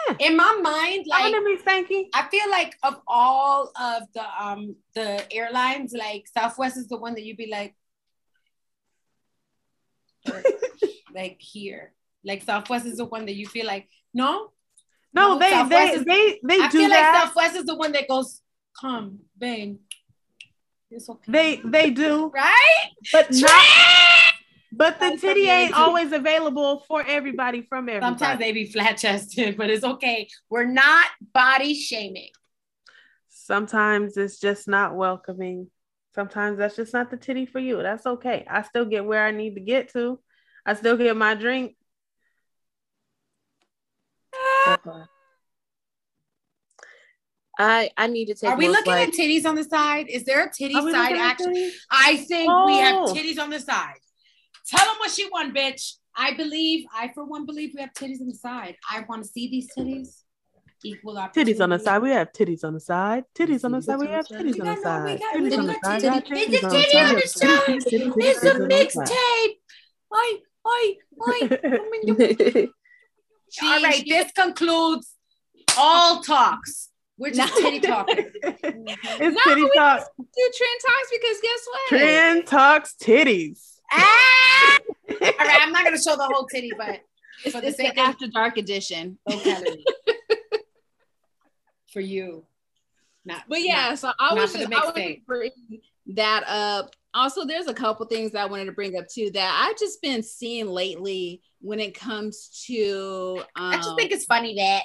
[0.10, 0.16] Yeah.
[0.20, 2.08] In my mind, like of be stanky.
[2.14, 7.14] I feel like of all of the um the airlines, like Southwest is the one
[7.14, 7.74] that you'd be like,
[11.16, 11.94] like here.
[12.24, 14.52] Like Southwest is the one that you feel like, no.
[15.14, 17.14] No, No, they they is- they they I do feel that.
[17.14, 18.42] like Southwest is the one that goes,
[18.80, 19.80] come, bang.
[20.92, 21.32] It's okay.
[21.32, 22.88] they they do, right?
[23.12, 23.66] but not.
[24.72, 28.18] But the titty ain't always available for everybody from everybody.
[28.18, 30.28] Sometimes they be flat chested, but it's okay.
[30.50, 32.30] We're not body shaming.
[33.30, 35.70] Sometimes it's just not welcoming.
[36.14, 37.82] Sometimes that's just not the titty for you.
[37.82, 38.46] That's okay.
[38.50, 40.20] I still get where I need to get to.
[40.66, 41.77] I still get my drink.
[44.74, 45.04] Okay.
[47.60, 48.50] I I need to take.
[48.52, 50.08] Are we most looking like- at titties on the side?
[50.10, 51.72] Is there a titty side looking action?
[51.90, 53.14] I think we have Oh.
[53.14, 53.96] titties on the side.
[54.68, 55.94] Tell them what she won, bitch.
[56.16, 58.76] I believe, I for one believe we have titties on the side.
[58.92, 60.24] I want to see these titties.
[60.84, 61.54] Equal opportunity.
[61.56, 62.02] Titties on the side.
[62.04, 63.24] We have titties on the side.
[63.34, 63.98] Titties on the side.
[64.00, 65.20] We have titties on the side.
[65.20, 66.04] Titties on the side.
[66.04, 67.50] It's titties a on the titty on the side.
[67.66, 67.70] side.
[67.70, 69.08] It's a Titties on the side.
[69.08, 69.56] mixtape.
[70.14, 70.30] Oi,
[70.68, 70.98] oi,
[72.68, 72.70] oi.
[73.64, 75.14] All right, this concludes
[75.78, 76.90] all talks.
[77.18, 78.30] We're just titty talking.
[78.44, 80.08] It's No, titty we- talk.
[80.18, 83.60] do trend talks because guess what Trend talks titties.
[83.92, 84.80] Ah!
[85.10, 87.00] All right, I'm not gonna show the whole titty, but
[87.44, 89.84] it's, for the it's sake the after dark edition low calorie.
[91.92, 92.46] for you.
[93.26, 95.52] Not But yeah, so I was just I wanted to bring
[96.08, 96.96] that up.
[97.18, 100.04] Also, there's a couple things that I wanted to bring up too that I've just
[100.04, 103.42] been seeing lately when it comes to.
[103.56, 104.84] Um, I just think it's funny that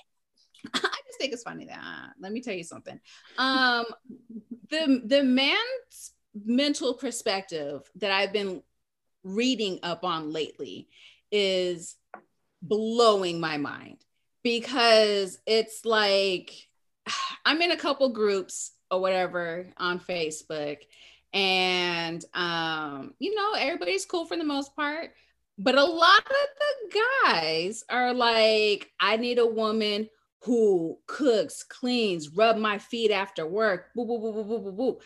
[0.74, 2.98] I just think it's funny that let me tell you something.
[3.36, 3.84] Um,
[4.70, 8.62] the the man's mental perspective that I've been
[9.22, 10.88] reading up on lately
[11.30, 11.96] is
[12.62, 13.98] blowing my mind
[14.42, 16.68] because it's like
[17.44, 20.78] I'm in a couple groups or whatever on Facebook
[21.32, 25.10] and um you know everybody's cool for the most part
[25.58, 30.08] but a lot of the guys are like I need a woman
[30.44, 33.90] who cooks, cleans, rub my feet after work.
[33.94, 34.98] Boo, boo, boo, boo, boo, boo, boo.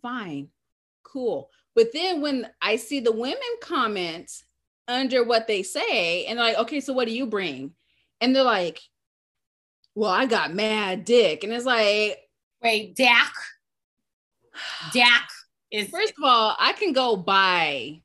[0.00, 0.48] Fine,
[1.04, 1.50] cool.
[1.76, 4.42] But then when I see the women comments,
[4.88, 7.72] under what they say and they're like, okay, so what do you bring?
[8.20, 8.80] And they're like,
[9.94, 11.44] well, I got mad dick.
[11.44, 12.18] And it's like,
[12.62, 13.32] Wait, Dak.
[14.92, 15.28] Dak
[15.72, 18.02] is first of all, I can go buy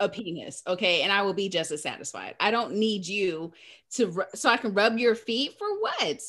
[0.00, 2.34] a penis, okay, and I will be just as satisfied.
[2.40, 3.52] I don't need you
[3.92, 6.20] to, so I can rub your feet for what?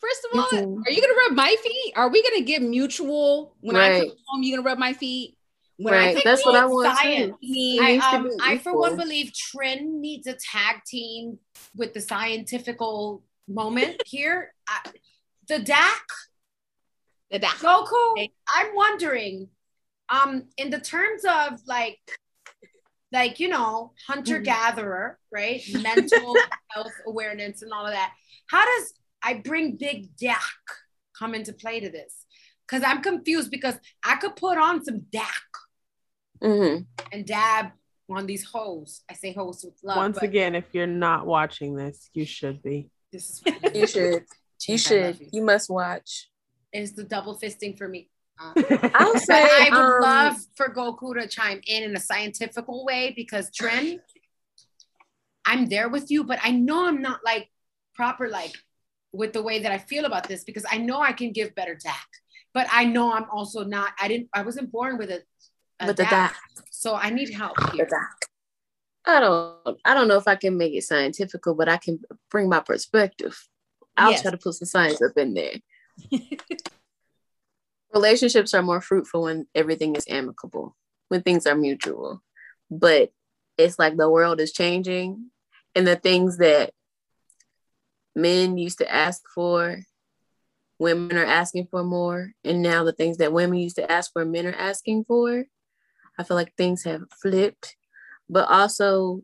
[0.00, 0.82] First of all, Mhm.
[0.86, 1.92] are you gonna rub my feet?
[1.96, 4.42] Are we gonna get mutual when I come home?
[4.42, 5.36] You gonna rub my feet?
[5.78, 6.14] When Right.
[6.14, 7.36] take That's what I want science.
[7.40, 7.80] too.
[7.80, 11.38] I, um, I for one believe Trin needs a tag team
[11.76, 14.54] with the scientifical moment here.
[14.68, 14.90] I,
[15.46, 16.02] the DAC,
[17.30, 17.58] the DAC.
[17.60, 18.12] Goku.
[18.12, 18.32] Okay.
[18.48, 19.48] I'm wondering,
[20.08, 21.98] um, in the terms of like,
[23.12, 25.62] like you know, hunter gatherer, right?
[25.72, 26.34] Mental
[26.70, 28.12] health awareness and all of that.
[28.50, 30.42] How does I bring Big Dak
[31.18, 32.24] come into play to this?
[32.66, 35.42] Because I'm confused because I could put on some Dak
[36.42, 36.86] Mhm.
[37.12, 37.72] and dab
[38.10, 39.02] on these hoes.
[39.10, 39.96] I say hoes with love.
[39.96, 42.90] Once but again, if you're not watching this, you should be.
[43.12, 43.42] this is
[43.74, 44.24] You should.
[44.68, 45.20] You should.
[45.20, 45.28] you.
[45.32, 46.28] You must watch.
[46.72, 48.10] It's the double fisting for me.
[48.40, 48.54] Uh,
[48.94, 53.12] I'll say I would um, love for Goku to chime in in a scientifical way
[53.16, 54.00] because Trin,
[55.44, 57.50] I'm there with you, but I know I'm not like
[57.94, 58.54] proper like
[59.12, 61.74] with the way that I feel about this because I know I can give better
[61.74, 62.20] tact,
[62.54, 63.92] but I know I'm also not.
[64.00, 64.28] I didn't.
[64.32, 65.22] I wasn't born with a,
[65.80, 66.32] a with the DAC,
[66.70, 67.88] so I need help The here.
[69.06, 69.78] I don't.
[69.84, 73.48] I don't know if I can make it scientifical, but I can bring my perspective.
[73.96, 74.22] I'll Yes.
[74.22, 75.54] try to put some science up in there.
[77.94, 80.76] Relationships are more fruitful when everything is amicable,
[81.08, 82.22] when things are mutual.
[82.70, 83.12] But
[83.56, 85.30] it's like the world is changing,
[85.74, 86.72] and the things that
[88.14, 89.80] men used to ask for,
[90.78, 92.32] women are asking for more.
[92.44, 95.44] And now the things that women used to ask for, men are asking for.
[96.18, 97.76] I feel like things have flipped.
[98.28, 99.22] But also,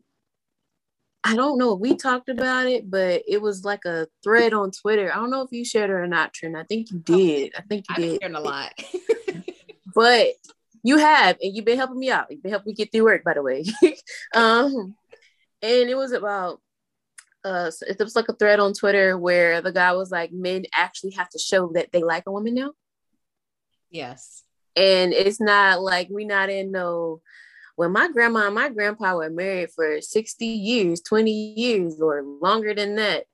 [1.27, 4.69] I don't know if we talked about it, but it was like a thread on
[4.69, 5.11] Twitter.
[5.11, 6.55] I don't know if you shared it or not, Trin.
[6.55, 7.53] I think you did.
[7.57, 8.21] I think you I've did.
[8.21, 8.71] shared a lot.
[9.95, 10.27] But
[10.83, 12.27] you have, and you've been helping me out.
[12.29, 13.63] You've been helping me get through work, by the way.
[14.35, 14.95] um,
[15.61, 16.61] and it was about
[17.45, 21.11] uh it was like a thread on Twitter where the guy was like, men actually
[21.11, 22.73] have to show that they like a woman now.
[23.89, 24.43] yes.
[24.75, 27.21] And it's not like we not in no
[27.75, 32.73] when my grandma and my grandpa were married for 60 years, 20 years, or longer
[32.73, 33.25] than that.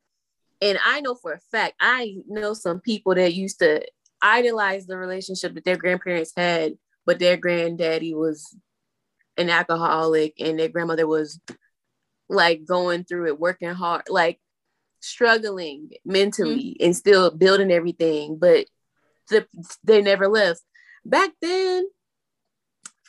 [0.61, 3.83] And I know for a fact, I know some people that used to
[4.21, 6.73] idolize the relationship that their grandparents had,
[7.05, 8.55] but their granddaddy was
[9.37, 11.39] an alcoholic and their grandmother was
[12.29, 14.39] like going through it, working hard, like
[14.99, 16.85] struggling mentally mm-hmm.
[16.85, 18.67] and still building everything, but
[19.29, 19.45] the,
[19.83, 20.61] they never left.
[21.03, 21.87] Back then,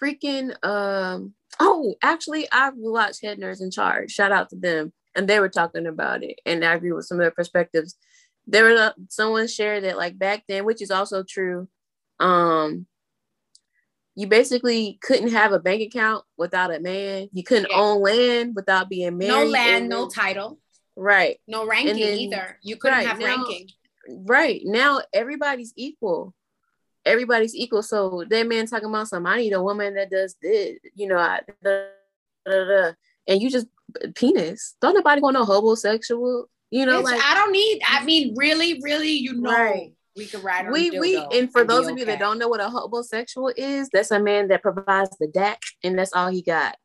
[0.02, 4.10] freaking um oh actually i watched head nurse in charge.
[4.10, 4.92] Shout out to them.
[5.14, 6.38] And they were talking about it.
[6.46, 7.96] And i agree with some of their perspectives.
[8.46, 11.68] There was a, someone shared that like back then which is also true
[12.20, 12.86] um
[14.14, 17.28] you basically couldn't have a bank account without a man.
[17.32, 17.78] You couldn't Yeah.
[17.78, 19.30] own land without being married.
[19.30, 20.58] No land, no title,
[20.96, 21.38] right.
[21.48, 22.58] No ranking then- either.
[22.62, 23.68] You couldn't right, have now- ranking.
[24.08, 24.60] right.
[24.64, 26.34] Now everybody's equal
[27.04, 27.82] everybody's equal.
[27.82, 31.18] So that man talking about something i need a woman that does this you know
[31.18, 31.84] I, da,
[32.46, 32.92] da, da,
[33.28, 33.66] and you just
[34.14, 34.76] penis.
[34.80, 37.82] Don't nobody want no homosexual you know like I don't need.
[37.86, 39.92] I mean, really, really, you know, Right.
[40.16, 42.48] we could ride on we we and for be those of you that don't know
[42.48, 46.40] what a homosexual is that's a man that provides the dac and that's all he
[46.42, 46.76] got.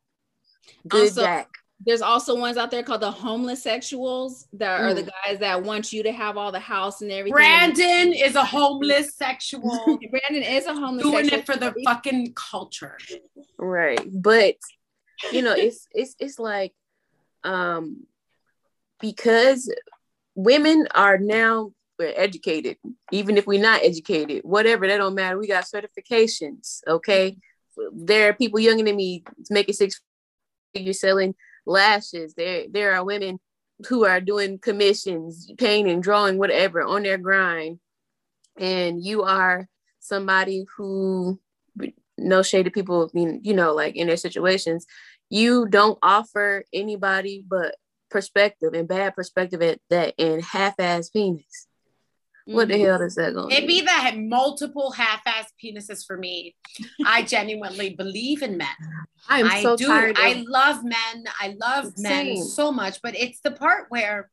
[0.88, 1.49] Good Also- dac
[1.85, 5.09] There's also ones out there called the homeless sexuals that are the Mm.
[5.25, 7.33] guys that want you to have all the house and everything.
[7.33, 9.61] Brandon is a homeless sexual
[10.09, 11.39] Brandon is a homeless doing sexual.
[11.39, 12.97] it for the fucking culture.
[13.59, 14.55] right but
[15.31, 16.73] you know it's it's it's like
[17.43, 18.05] um
[18.99, 19.71] because
[20.35, 22.77] women are now we're educated
[23.11, 27.37] even if we're not educated whatever that don't matter we got certifications okay
[27.93, 30.01] there are people younger than me making six
[30.73, 31.33] figures selling
[31.67, 32.34] lashes.
[32.34, 33.39] There there are women
[33.88, 37.80] who are doing commissions painting drawing whatever on their grind.
[38.58, 39.67] And you are
[39.99, 41.39] somebody who
[42.17, 44.86] no shade to people mean, you know like in their situations
[45.30, 47.75] you don't offer anybody but
[48.10, 51.66] perspective and bad perspective at that and half-ass penis
[52.47, 53.05] what the hell mm-hmm.
[53.05, 56.55] is that going It be that had multiple half-ass penises for me.
[57.05, 58.67] I genuinely believe in men.
[59.27, 59.88] i am I so do.
[59.88, 61.25] tired I love men.
[61.39, 64.29] I love men so much, but it's the part where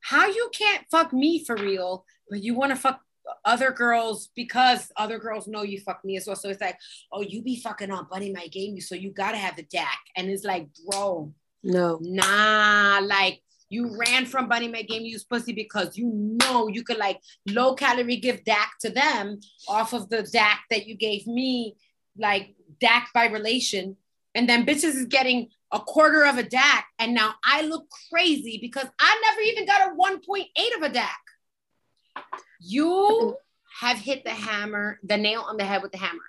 [0.00, 3.00] how you can't fuck me for real, but you want to fuck
[3.44, 6.36] other girls because other girls know you fuck me as well.
[6.36, 6.78] So it's like,
[7.12, 9.86] oh, you be fucking on Bunny My Game, you so you gotta have the DAC.
[10.16, 11.98] And it's like, bro, No.
[12.00, 16.10] Nah, like you ran from Bunny Mae gave you pussy because you
[16.42, 20.86] know you could like low calorie give DAC to them off of the DAC that
[20.86, 21.76] you gave me,
[22.16, 23.96] like DAC by relation.
[24.34, 26.82] And then bitches is getting a quarter of a DAC.
[26.98, 32.22] And now I look crazy because I never even got a 1.8 of a DAC.
[32.60, 33.36] You
[33.80, 36.22] have hit the hammer, the nail on the head with the hammer.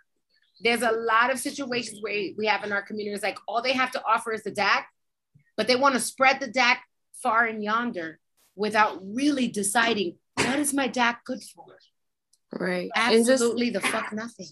[0.59, 3.91] There's a lot of situations where we have in our communities, like all they have
[3.91, 4.85] to offer is the DAC,
[5.55, 6.81] but they want to spread the Dak
[7.21, 8.19] far and yonder
[8.55, 11.65] without really deciding what is my Dak good for?
[12.51, 12.89] Right.
[12.95, 14.47] And just- Absolutely the fuck nothing.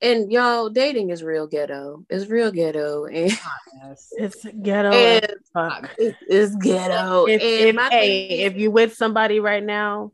[0.00, 2.04] and y'all dating is real ghetto.
[2.10, 3.04] It's real ghetto.
[3.06, 3.32] And,
[4.18, 4.90] It's ghetto.
[4.92, 5.90] and fuck.
[5.98, 7.26] it- it's ghetto.
[7.26, 10.12] If, and if, my hey, is- if you with somebody right now,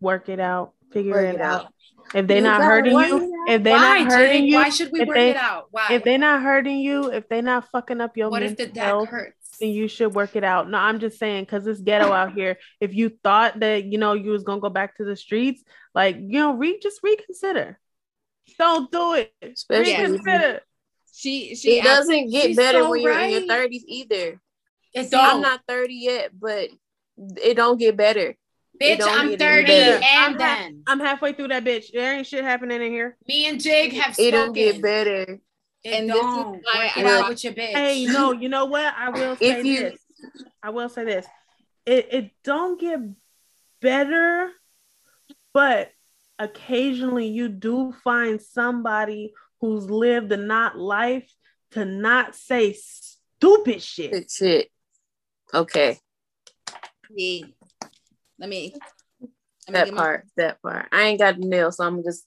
[0.00, 0.72] work it out.
[0.92, 1.64] Figure it it out.
[1.66, 1.70] out.
[2.14, 4.50] If they're You not hurting you, if they're Why, not hurting Jake?
[4.50, 5.68] you, Why should we if work they- it out?
[5.70, 5.88] Why?
[5.92, 8.82] if they're not hurting you, if they're not fucking up your what if the mental
[8.82, 9.43] health, hurts?
[9.60, 10.68] Then you should work it out.
[10.70, 12.58] No, I'm just saying because it's ghetto out here.
[12.80, 15.62] If you thought that you know you was gonna go back to the streets,
[15.94, 17.78] like you know, re just reconsider.
[18.58, 19.32] Don't do it.
[19.42, 20.60] Especially- reconsider.
[21.16, 24.40] She she it doesn't get better so when you're in your 30s either.
[24.92, 25.60] It so, I'm don't.
[25.68, 26.70] 30 yet, but
[27.42, 28.36] it don't get better.
[28.80, 31.92] Bitch, I'm 30 and I'm, half- then I'm halfway through that bitch.
[31.92, 33.16] There ain't shit happening in here.
[33.28, 34.32] me and Jig have It spoken.
[34.32, 35.38] don't get better.
[35.84, 36.62] It And this is don't.
[36.64, 37.72] why Work it I- out with your bitch.
[37.72, 38.92] Hey, no, you know what?
[38.96, 40.00] I will say If you- this.
[40.62, 41.26] I will say this.
[41.84, 42.98] It it don't get
[43.82, 44.50] better,
[45.52, 45.90] but
[46.38, 51.30] occasionally you do find somebody who's lived a not life
[51.72, 54.12] to not say stupid shit.
[54.12, 54.70] Good shit.
[55.52, 55.98] Okay,
[57.14, 57.44] See,
[58.38, 58.74] let me
[59.20, 59.32] let me
[59.68, 60.88] that get my- part, that part.
[60.90, 62.24] I ain't got the nail, so I'm just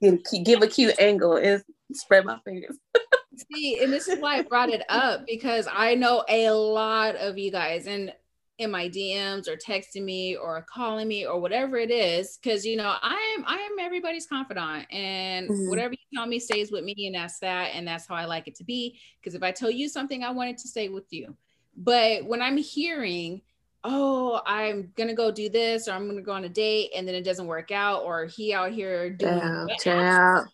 [0.00, 1.62] give, give a cute angle and
[1.96, 2.78] spread my fingers.
[3.52, 7.36] See, and this is why I brought it up because I know a lot of
[7.36, 8.12] you guys and
[8.58, 12.76] in my DMs or texting me or calling me or whatever it is, because you
[12.76, 15.68] know I am I am everybody's confidant, and Mhm.
[15.68, 18.46] whatever you tell me stays with me, and that's that, and that's how I like
[18.46, 18.98] it to be.
[19.20, 21.36] Because if I tell you something, I want it to stay with you.
[21.76, 23.42] But when I'm hearing,
[23.82, 27.16] oh, I'm gonna go do this, or I'm gonna go on a date, and then
[27.16, 29.80] it doesn't work out, or he out here doing Child, what?
[29.80, 30.44] child.
[30.46, 30.50] No.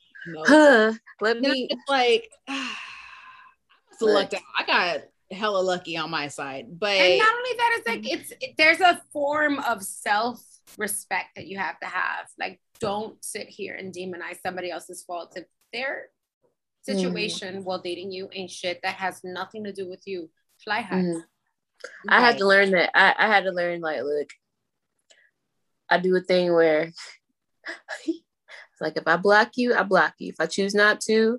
[0.46, 0.92] Huh.
[1.20, 1.68] Let me.
[1.70, 2.74] just like, I
[3.90, 4.40] must have lucked out.
[4.58, 8.32] I got hella lucky on my side, but and not only that, it's like it's
[8.40, 10.42] it, there's a form of self
[10.76, 12.26] respect that you have to have.
[12.38, 16.08] Like, don't sit here and demonize somebody else's fault if their
[16.82, 20.30] situation while dating you ain't shit that has nothing to do with you.
[20.64, 20.96] Fly high.
[20.96, 21.24] Mhm.
[22.08, 22.90] I had to learn that.
[22.94, 24.28] I, I had to learn like, look,
[25.88, 26.92] I do a thing where
[28.80, 30.28] it's like if I block you, I block you.
[30.30, 31.38] If I choose not to,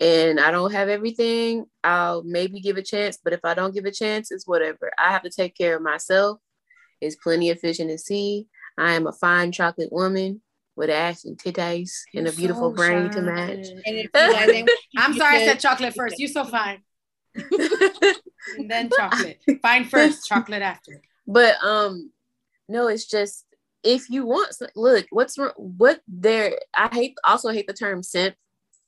[0.00, 3.18] and I don't have everything, I'll maybe give a chance.
[3.22, 4.90] But if I don't give a chance, it's whatever.
[4.98, 6.38] I have to take care of myself.
[7.00, 8.46] There's plenty of fish in the sea.
[8.78, 10.40] I am a fine chocolate woman
[10.76, 13.66] with ass and titties and a beautiful so brain to match.
[13.84, 16.18] And if you guys ain't- I'm sorry I said chocolate first.
[16.18, 16.80] You're so fine.
[18.58, 19.40] And then chocolate.
[19.62, 21.00] Fine first, chocolate after.
[21.28, 22.10] but um
[22.68, 23.44] no it's just
[23.82, 28.34] if you want look what's what there i hate also hate the term simp.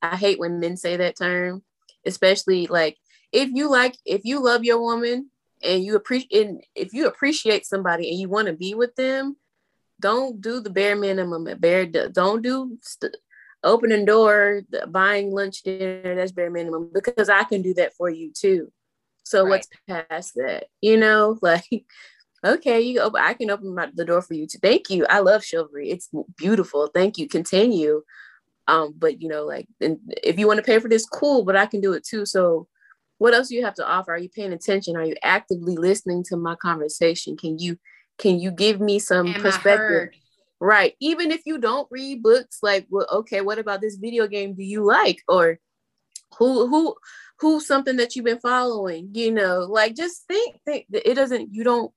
[0.03, 1.63] I hate when men say that term
[2.07, 2.99] especially like
[3.33, 5.31] if you like if you love your woman
[5.63, 9.37] and you appreciate if you appreciate somebody and you want to be with them
[10.01, 13.17] don't do the bare minimum at bare don't do st-
[13.63, 18.11] opening door the- buying lunch dinner that's bare minimum because i can do that for
[18.11, 18.71] you too.
[19.27, 21.39] So what's past that you know?
[21.43, 21.87] Like
[22.45, 25.07] okay you open i can open my, the door for you To, thank you.
[25.09, 25.91] I love chivalry.
[25.91, 26.91] It's beautiful.
[26.93, 27.29] Thank you.
[27.29, 28.03] Continue.
[28.67, 31.57] Um but you know like and if you want to pay for this cool but
[31.57, 32.27] i can do it too.
[32.27, 32.69] So
[33.19, 34.13] what else do you have to offer?
[34.13, 34.97] Are you paying attention?
[34.97, 37.37] Are you actively listening to my conversation?
[37.37, 37.79] Can you
[38.19, 40.11] can you give me some Am perspective?
[40.61, 40.95] Right.
[41.01, 44.63] Even if you don't read books, like, well, okay, what about this video game do
[44.63, 45.21] you like?
[45.29, 45.59] Or
[46.39, 46.95] who who
[47.39, 49.11] who's something that you've been following?
[49.13, 51.93] You know, like just think think that it doesn't you don't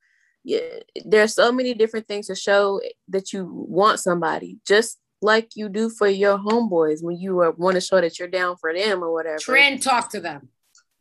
[0.47, 2.79] yeah, there's so many different things to show
[3.09, 7.75] that you want somebody, just like you do for your homeboys when you are, want
[7.75, 9.39] to show that you're down for them or whatever.
[9.39, 10.47] Trend talk to them.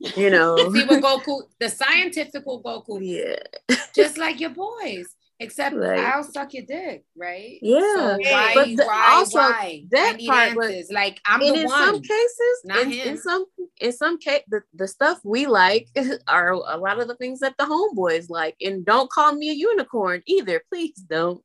[0.00, 0.56] You know.
[0.72, 3.76] See what Goku, the scientifical Goku, yeah.
[3.94, 5.06] just like your boys.
[5.38, 7.58] Except I'll suck your dick, right?
[7.60, 7.80] Yeah.
[7.80, 9.84] So why, But the- why, also, why?
[9.90, 11.84] that part, but- Like I'm and the in one.
[11.84, 13.08] some cases not in, him.
[13.08, 13.44] in some
[13.78, 15.88] in some case the, the stuff we like
[16.26, 19.52] are a lot of the things that the homeboys like and don't call me a
[19.52, 21.42] unicorn either please don't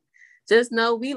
[0.47, 1.13] just know we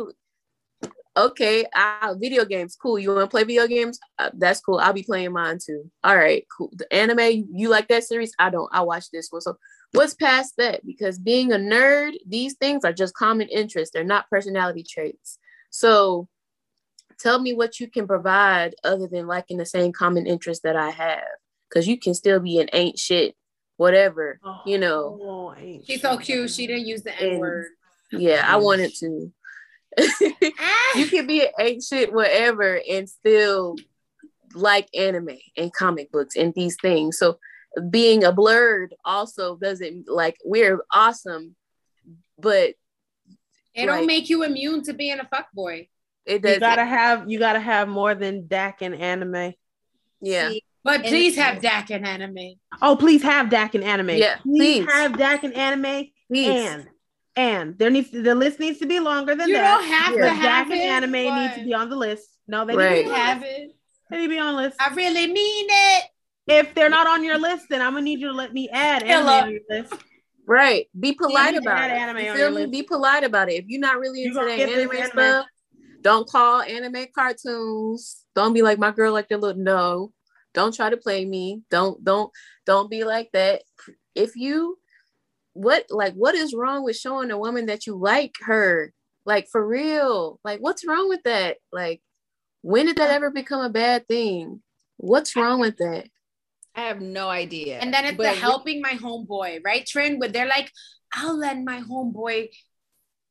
[1.16, 2.98] okay, I, video games, cool.
[2.98, 3.98] You want to play video games?
[4.18, 4.78] Uh, that's cool.
[4.78, 5.90] I'll be playing mine too.
[6.02, 6.70] All right, cool.
[6.72, 8.32] The anime, you like that series?
[8.38, 8.68] I don't.
[8.72, 9.42] I watch this one.
[9.42, 9.56] So
[9.92, 10.84] what's past that?
[10.84, 13.92] Because being a nerd, these things are just common interests.
[13.92, 15.38] They're not personality traits.
[15.70, 16.28] So
[17.18, 20.90] tell me what you can provide other than liking the same common interest that I
[20.90, 21.22] have.
[21.68, 23.34] Because you can still be an ain't shit,
[23.78, 25.18] whatever, oh, you know.
[25.20, 25.54] Oh,
[25.84, 26.50] She's so cute.
[26.50, 27.66] She didn't use the N word.
[28.12, 29.32] Yeah, I wanted to.
[30.96, 33.76] you can be an shit whatever and still
[34.54, 37.18] like anime and comic books and these things.
[37.18, 37.38] So
[37.90, 41.56] being a blurred also doesn't like we're awesome,
[42.38, 42.74] but
[43.74, 45.88] it don't make you immune to being a fuck boy.
[46.24, 46.54] It does.
[46.54, 49.54] You gotta have you gotta have more than Dak and anime.
[50.20, 50.50] Yeah.
[50.50, 52.54] See, but please have Dak and anime.
[52.80, 54.10] Oh, please have Dak and anime.
[54.10, 54.92] Yeah, please, please.
[54.92, 56.06] have Dak and anime.
[56.28, 56.48] Please.
[56.48, 56.88] And
[57.36, 59.80] and there needs to, the list needs to be longer than you that.
[59.80, 60.78] You don't have to have it.
[60.78, 61.40] anime but...
[61.40, 62.28] need to be on the list.
[62.46, 63.04] No, they right.
[63.04, 63.70] need to have it.
[64.10, 64.76] They need to be on the list.
[64.80, 66.04] I really mean it.
[66.46, 69.02] If they're not on your list, then I'm gonna need you to let me add
[69.02, 69.94] anime on your list.
[70.46, 70.86] Right.
[70.98, 71.94] Be polite about it.
[71.94, 72.56] Anime you feel me?
[72.56, 72.70] List.
[72.70, 73.54] Be polite about it.
[73.54, 75.46] If you're not really into that anime, anime stuff,
[76.02, 78.26] don't call anime cartoons.
[78.34, 80.12] Don't be like my girl like that little no.
[80.52, 81.62] Don't try to play me.
[81.70, 82.30] Don't don't
[82.66, 83.62] don't be like that.
[84.14, 84.78] If you
[85.54, 88.92] what like what is wrong with showing a woman that you like her?
[89.24, 90.38] Like for real.
[90.44, 91.56] Like what's wrong with that?
[91.72, 92.02] Like
[92.62, 94.62] when did that ever become a bad thing?
[94.96, 96.06] What's wrong with that?
[96.74, 97.78] I have no idea.
[97.78, 100.18] And then it's but the helping my homeboy, right, Trin?
[100.18, 100.70] Where they're like,
[101.12, 102.48] I'll lend my homeboy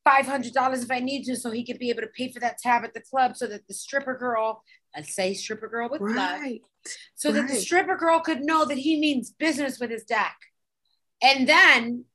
[0.05, 2.39] five hundred dollars if I need to, so he could be able to pay for
[2.39, 4.63] that tab at the club, so that the stripper girl,
[4.95, 6.61] let's say stripper girl with right.
[7.15, 7.41] so right.
[7.41, 10.35] that the stripper girl could know that he means business with his deck.
[11.21, 12.05] And then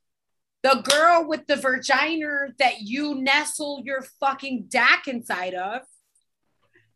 [0.68, 5.82] the girl with the vagina that you nestle your fucking DAC inside of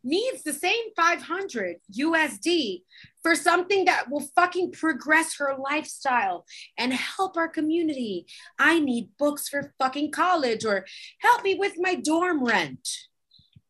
[0.04, 2.82] needs the same 500 USD
[3.22, 6.44] for something that will fucking progress her lifestyle
[6.76, 8.26] and help our community.
[8.58, 10.84] I need books for fucking college or
[11.20, 12.88] help me with my dorm rent.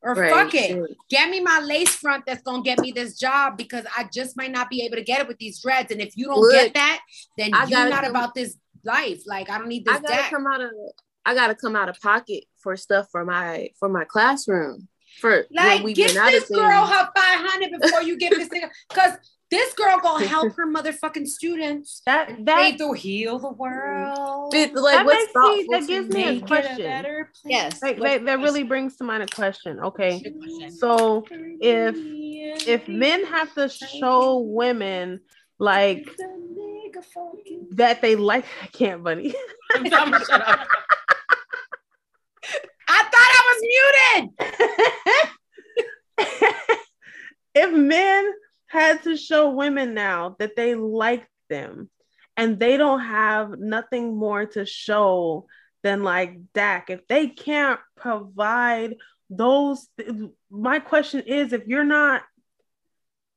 [0.04, 0.88] Or right, fuck it, sure.
[1.10, 4.50] get me my lace front that's gonna get me this job because I just might
[4.50, 5.92] not be able to get it with these dreads.
[5.92, 7.00] And if you don't Look, get that,
[7.38, 9.22] then I you're not about this life.
[9.26, 9.96] Like I don't need this.
[9.96, 10.30] I gotta deck.
[10.30, 10.70] come out of
[11.24, 14.88] I gotta come out of pocket for stuff for my for my classroom.
[15.20, 19.12] For like give this girl her 500 before you give this thing because
[19.52, 22.00] this girl gonna help her motherfucking students.
[22.06, 24.54] That that to heal the world.
[24.54, 26.86] It, like that what's me, that gives me a question.
[26.86, 29.78] A yes, like, that, that really brings to mind a question.
[29.78, 30.24] Okay,
[30.70, 31.26] so
[31.60, 31.94] if
[32.66, 35.20] if men have to show women
[35.58, 36.08] like
[37.72, 39.34] that they like, I can't, buddy.
[42.88, 43.60] I thought I was
[44.18, 44.30] muted.
[47.54, 48.32] if men
[48.66, 51.90] had to show women now that they like them
[52.36, 55.46] and they don't have nothing more to show
[55.82, 56.90] than like Dak.
[56.90, 58.94] If they can't provide
[59.28, 59.88] those,
[60.50, 62.22] my question is if you're not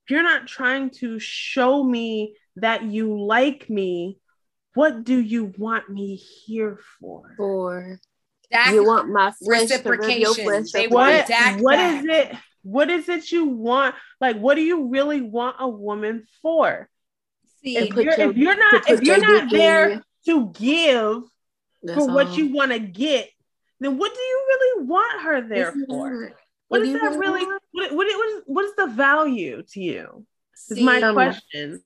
[0.06, 4.20] if you're not trying to show me that you like me,
[4.74, 7.34] what do you want me here for?
[7.38, 8.00] For
[8.52, 10.66] Dak you want my flesh reciprocation.
[10.74, 12.36] They want Dak what is it?
[12.64, 13.96] What is it you want?
[14.20, 16.90] Like, what do you really want a woman for?
[17.62, 21.24] See, if you're, your, if you're not if you're not there to give
[21.94, 22.14] for all.
[22.14, 23.30] what you want to get,
[23.80, 26.34] then what do you really want her there Isn't for?
[26.68, 27.46] What, what is that really?
[27.46, 30.26] What, what, what, is, what is the value to you?
[30.70, 31.82] Is my question.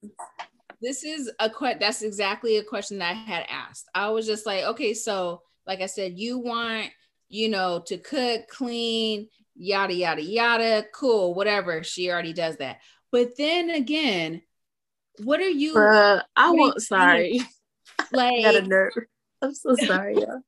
[0.81, 1.79] This is a question.
[1.79, 3.87] That's exactly a question that I had asked.
[3.93, 6.89] I was just like, okay, so like I said, you want
[7.27, 9.27] you know to cook, clean,
[9.59, 12.77] yada yada yada cool whatever she already does that
[13.11, 14.41] but then again
[15.23, 17.41] what are you uh, i won't sorry
[18.13, 18.93] like I got a nerve
[19.41, 20.39] i'm so sorry y'all.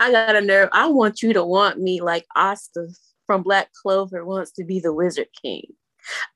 [0.00, 2.88] i got a nerve i want you to want me like asta
[3.26, 5.66] from black clover wants to be the wizard king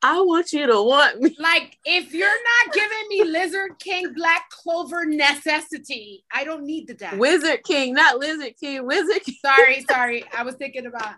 [0.03, 1.37] I want you to want me.
[1.39, 6.95] Like, if you're not giving me Lizard King Black Clover necessity, I don't need the
[6.95, 7.17] deck.
[7.17, 8.87] Wizard King, not Lizard King.
[8.87, 9.37] Wizard King.
[9.45, 10.25] Sorry, sorry.
[10.37, 11.15] I was thinking about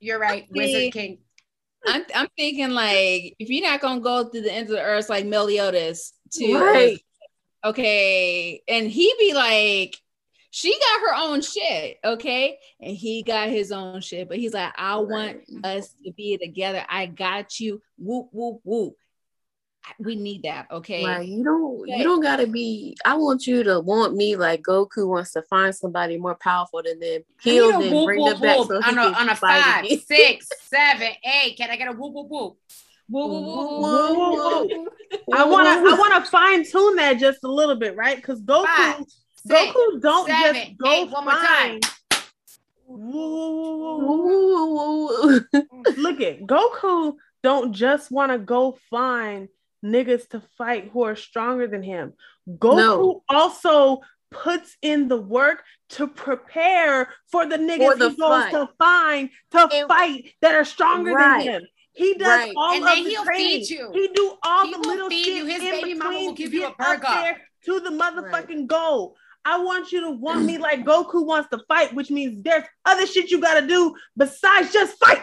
[0.00, 1.18] you're right, Wizard King.
[1.86, 5.10] I'm I'm thinking like if you're not gonna go through the ends of the earth
[5.10, 6.98] like Meliodas to right.
[7.64, 9.96] okay, and he be like,
[10.54, 14.72] she got her own shit, okay, and he got his own shit, but he's like,
[14.76, 16.84] I want us to be together.
[16.88, 17.82] I got you.
[17.98, 18.94] Whoop whoop whoop.
[19.98, 20.68] we need that.
[20.70, 21.02] Okay.
[21.02, 21.98] Like you don't Okay.
[21.98, 25.74] you don't gotta be I want you to want me like Goku wants to find
[25.74, 27.22] somebody more powerful than them.
[27.44, 29.28] I need Heal them, whoop, bring whoop, them back whoop so on a can on
[29.30, 29.98] a five, again.
[30.06, 31.56] six, seven, eight.
[31.56, 32.56] Can I get a whoop whoop whoop?
[33.08, 34.86] Whoa, whoa, whoa.
[35.34, 38.14] I want to I want to fine tune that just a little bit, right?
[38.14, 39.04] Because Goku Five,
[39.46, 41.10] six, Goku don't seven, just go eight.
[41.10, 41.80] One more time.
[45.96, 49.48] Look at Goku don't just want to go find
[49.84, 52.14] niggas to fight who are stronger than him.
[52.48, 53.22] Goku No.
[53.28, 58.50] also puts in the work to prepare for the niggas For the he goes fight.
[58.52, 61.44] to find to And- fight that are stronger Right.
[61.44, 61.62] than him.
[61.92, 62.52] He does Right.
[62.56, 63.60] all And of then the he'll training.
[63.60, 63.90] feed you.
[63.92, 65.44] He do all He the little feed shit you.
[65.46, 67.00] His in baby mama between will give to you a burger.
[67.08, 69.16] there to the motherfucking goal.
[69.44, 73.06] I want you to want me like Goku wants to fight, which means there's other
[73.06, 75.22] shit you gotta do besides just fight.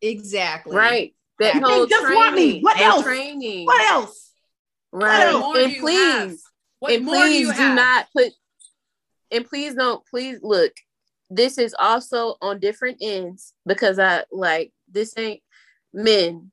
[0.00, 0.76] Exactly.
[0.76, 1.14] right.
[1.40, 2.16] That They whole just training.
[2.16, 2.60] want me.
[2.60, 3.02] What else?
[3.02, 3.66] Training.
[3.66, 4.30] What else?
[4.92, 5.32] Right.
[5.34, 6.42] What more do and please,
[6.88, 8.32] and more do please do, not put
[9.32, 10.72] and please don't please look
[11.30, 15.40] this is also on different ends because i like this ain't
[15.92, 16.52] men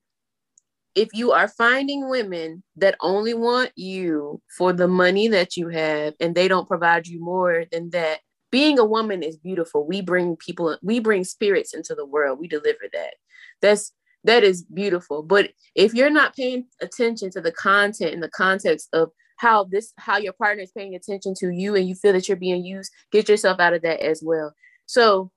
[0.95, 6.13] if you are finding women that only want you for the money that you have
[6.19, 8.19] and they don't provide you more than that
[8.51, 9.87] being a woman is beautiful.
[9.87, 12.39] We bring people we bring spirits into the world.
[12.39, 13.15] We deliver that.
[13.61, 13.93] That's
[14.25, 15.23] that is beautiful.
[15.23, 19.93] But if you're not paying attention to the content and the context of how this
[19.97, 22.91] how your partner is paying attention to you and you feel that you're being used
[23.11, 24.53] get yourself out of that as well.
[24.85, 25.31] So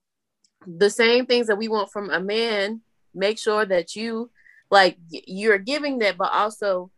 [0.67, 2.83] the same things that we want from a man
[3.15, 4.31] make sure that you
[4.75, 6.91] like you're giving that but also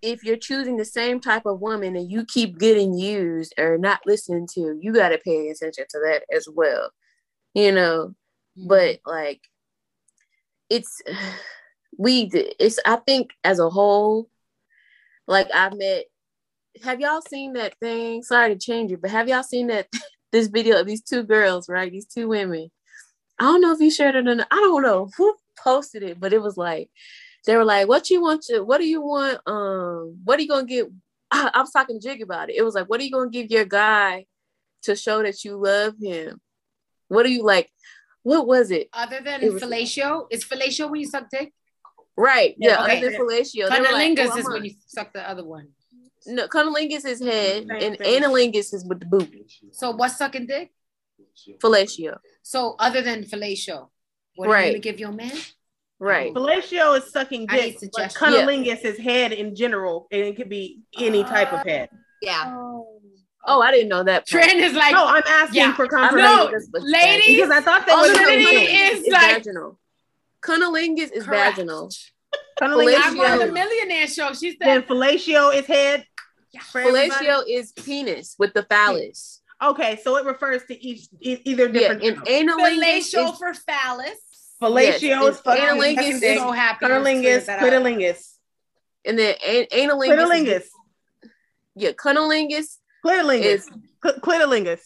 [0.00, 4.00] if you're choosing the same type of woman and you keep getting used or not
[4.06, 6.90] listening to you got to pay attention to that as well
[7.54, 8.14] you know?
[8.58, 8.68] Mm-hmm.
[8.68, 9.42] But like
[10.70, 11.02] it's
[11.98, 14.30] we it's i think as a whole
[15.26, 16.04] like I've met
[16.84, 18.22] have y'all seen that thing?
[18.22, 19.88] Sorry to change it but have y'all seen that
[20.32, 21.92] this video of these two girls right?
[21.92, 22.70] These two women.
[23.38, 24.46] I don't know if you shared it or not.
[24.50, 25.10] I don't know.
[25.16, 26.88] Who posted it but it was like
[27.46, 30.48] they were like what you want to what do you want um what are you
[30.48, 30.86] gonna get
[31.30, 33.30] I, I was talking to jig about it it was like what are you gonna
[33.30, 34.26] give your guy
[34.82, 36.40] to show that you love him
[37.08, 37.70] what do you like
[38.22, 41.52] what was it Other than It was- fellatio, is fellatio when you suck dick?
[42.16, 42.54] Right.
[42.58, 42.82] Yeah.
[42.84, 42.98] Okay.
[42.98, 43.64] Other than fellatio.
[43.64, 45.68] Were like, "Oh, is when you suck the other one.
[46.26, 48.22] No, cunnilingus is head, Same and thing.
[48.22, 49.32] analingus is with the boot.
[49.72, 50.70] So what's sucking dick?
[51.62, 52.18] Fellatio.
[52.42, 53.88] So other than fellatio,
[54.40, 54.68] what are you Right.
[54.72, 55.32] gonna give your man?
[55.98, 56.32] Right.
[56.32, 58.16] Fellatio is sucking I dick, but suggestions.
[58.16, 61.90] cunnilingus is head in general, and it could be any type of head.
[62.22, 62.54] Yeah.
[63.46, 64.28] Oh, I didn't know that.
[64.28, 64.44] part.
[64.44, 65.74] Trin is like No, I'm asking Yeah.
[65.74, 69.20] for I'm confirmation No, not- that's what- ladies, because I thought that was is like-
[69.34, 69.78] vaginal.
[70.42, 71.56] Cunnilingus is Correct.
[71.56, 71.90] vaginal.
[72.60, 74.32] Cunnilingus I'm on the millionaire show.
[74.32, 76.06] She then said fellatio is head.
[76.72, 77.10] for everybody?
[77.26, 79.40] Fellatio is penis with the phallus.
[79.62, 82.02] Okay, so it refers to each either Yeah, different.
[82.04, 84.18] and analingus fellatio is for phallus.
[84.60, 86.86] Fellatio yes, is fucking analingus is so happy.
[86.86, 88.34] to Cunnilingus, clear clitolingus,
[89.04, 90.08] and then an- analingus.
[90.08, 90.70] clitolingus, Is,
[91.76, 93.70] yeah, cunnilingus clitolingus, is
[94.02, 94.80] Cl- clitolingus,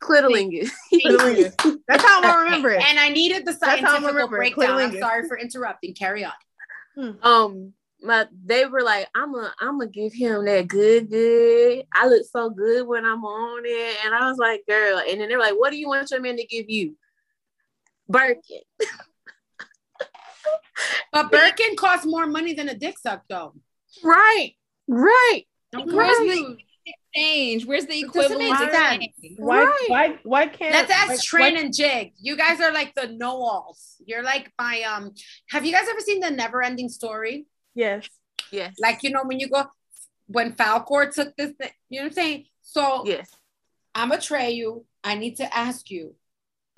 [0.00, 0.70] clitolingus.
[0.94, 1.78] clitolingus.
[1.88, 2.82] That's how I remember it.
[2.82, 4.78] And I needed the how I scientific remember breakdown.
[4.78, 5.94] I'm sorry for interrupting.
[5.94, 7.18] Carry on.
[7.22, 7.72] um
[8.02, 12.22] my they were like i'm gonna i'm gonna give him that good good i look
[12.30, 15.54] so good when i'm on it and i was like girl and then they're like
[15.58, 16.94] what do you want your man to give you
[18.08, 18.60] birkin
[21.12, 23.54] But Birkin costs more money than a dick suck, though.
[24.04, 24.52] right
[24.88, 25.42] right
[25.72, 26.66] Where's cost the me.
[26.86, 27.66] exchange?
[27.66, 28.38] Where's the equivalent?
[28.38, 29.04] make of sense.
[29.04, 29.38] exchange?
[29.38, 29.84] Why, Right.
[29.88, 30.72] why, why can't?
[30.74, 32.12] Let's ask why- Trin why- and Jig.
[32.20, 33.96] You guys are like the know-alls.
[34.04, 35.14] You're like my um.
[35.50, 37.46] Have you guys ever seen the Never-Ending Story?
[37.74, 38.08] Yes.
[38.52, 39.64] yes Like you know when you go
[40.28, 42.44] when Falkor took this, thing, you know what I'm saying?
[42.62, 43.30] So yes
[43.94, 44.84] I'm gonna tray you.
[45.02, 46.14] I need to ask you.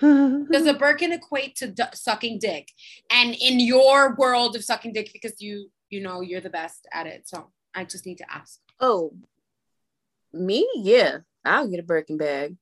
[0.01, 2.71] Does a Birkin equate to d- sucking dick?
[3.11, 7.07] And in your world of sucking dick, because you you know you're the best at
[7.07, 8.59] it, so I just need to ask.
[8.81, 9.13] oh
[10.33, 12.57] me yeah i'll get a birkin bag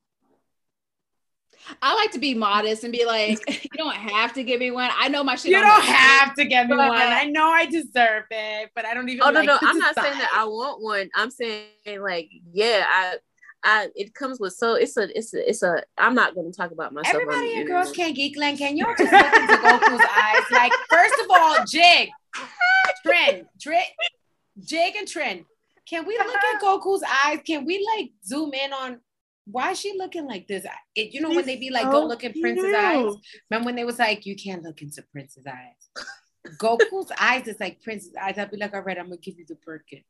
[1.82, 4.88] I like to be modest and be like, you don't have to give me one.
[4.96, 5.50] I know my shit.
[5.50, 6.92] You don't have to give me one.
[6.92, 9.22] I know I deserve it, but I don't even.
[9.24, 11.66] oh no like no i'm not saying that i want one i'm saying
[12.00, 13.16] like yeah i
[13.68, 16.56] I, it comes with so it's a it's a it's a I'm not going to
[16.56, 17.16] talk about myself.
[17.16, 17.90] on Everybody in Girls.
[17.90, 20.42] Can't Geek Land, can y'all just look into Goku's eyes?
[20.52, 22.10] Like, first of all, Jig,
[23.04, 23.82] Trin, Trin,
[24.64, 25.44] Jig and Trin,
[25.88, 27.40] can we look at Goku's eyes?
[27.44, 29.00] Can we like zoom in on
[29.46, 30.64] why is she looking like this?
[30.94, 33.14] It, you know, when they be like, go so look in Prince's eyes.
[33.50, 36.06] Remember when they was like, you can't look into Prince's eyes.
[36.58, 38.38] Goku's eyes is like Prince's eyes.
[38.38, 40.04] I'd be like, all right, I'm gonna give you the Birkin.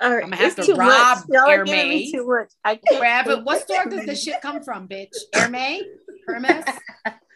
[0.00, 1.24] All right, I'ma have it's to rob much.
[1.30, 2.12] Y'all are giving me Hermes.
[2.12, 2.50] too much.
[2.64, 2.98] I can't.
[3.00, 3.42] Grab it.
[3.44, 5.16] What store does this shit come from, bitch?
[5.34, 5.82] Hermes?
[6.26, 6.64] Hermes?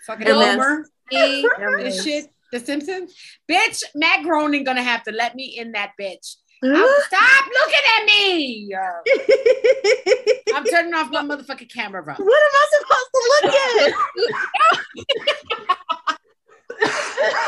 [0.07, 0.27] Fucking.
[0.27, 0.87] Homer?
[1.11, 2.27] This shit?
[2.53, 3.15] The Simpsons?
[3.51, 6.37] Bitch, Matt Groening gonna have to let me in that bitch.
[6.63, 8.75] I'm- stop looking at me.
[10.55, 12.15] I'm turning off my motherfucking camera, bro.
[12.15, 13.93] What am I supposed to look at?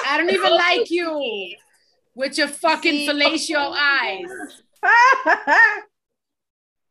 [0.06, 1.54] I don't even like you
[2.14, 3.08] with your fucking See?
[3.08, 4.62] fellatio eyes.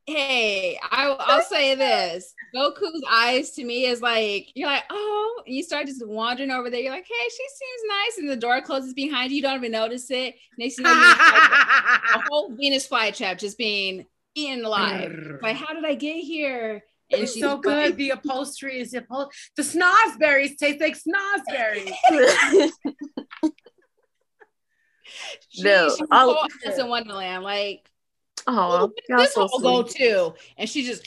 [0.08, 5.56] Hey, I, I'll say this: Goku's eyes to me is like you're like, oh, and
[5.56, 6.80] you start just wandering over there.
[6.82, 9.38] You're like, hey, she seems nice, and the door closes behind you.
[9.38, 10.36] You don't even notice it.
[10.58, 15.14] Next thing you know, a whole Venus flytrap just being eaten alive.
[15.42, 16.84] Like, how did I get here?
[17.12, 17.90] And It's so good.
[17.92, 19.36] like, The upholstery is upholstery.
[19.56, 21.92] The snozberries taste like snozberries.
[25.50, 26.48] she, No, she's all-
[26.78, 27.44] in Wonderland.
[27.44, 27.90] Like,
[28.48, 31.06] oh, this so whole go too, and she just,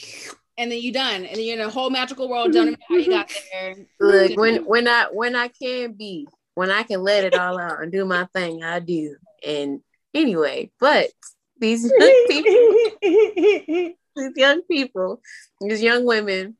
[0.56, 2.52] and then you done, and then you're in a whole magical world.
[2.52, 3.82] Don't even know how you got mm-hmm.
[4.00, 4.28] there.
[4.28, 7.82] Look, when when I when I can be, when I can let it all out
[7.82, 9.16] and do my thing, I do.
[9.46, 9.80] And
[10.14, 11.10] anyway, but
[11.58, 15.20] these young people, these young people,
[15.60, 16.56] these young women,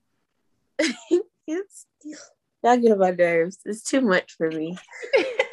[0.79, 1.87] it's
[2.63, 3.59] y'all get on my nerves.
[3.65, 4.77] It's too much for me.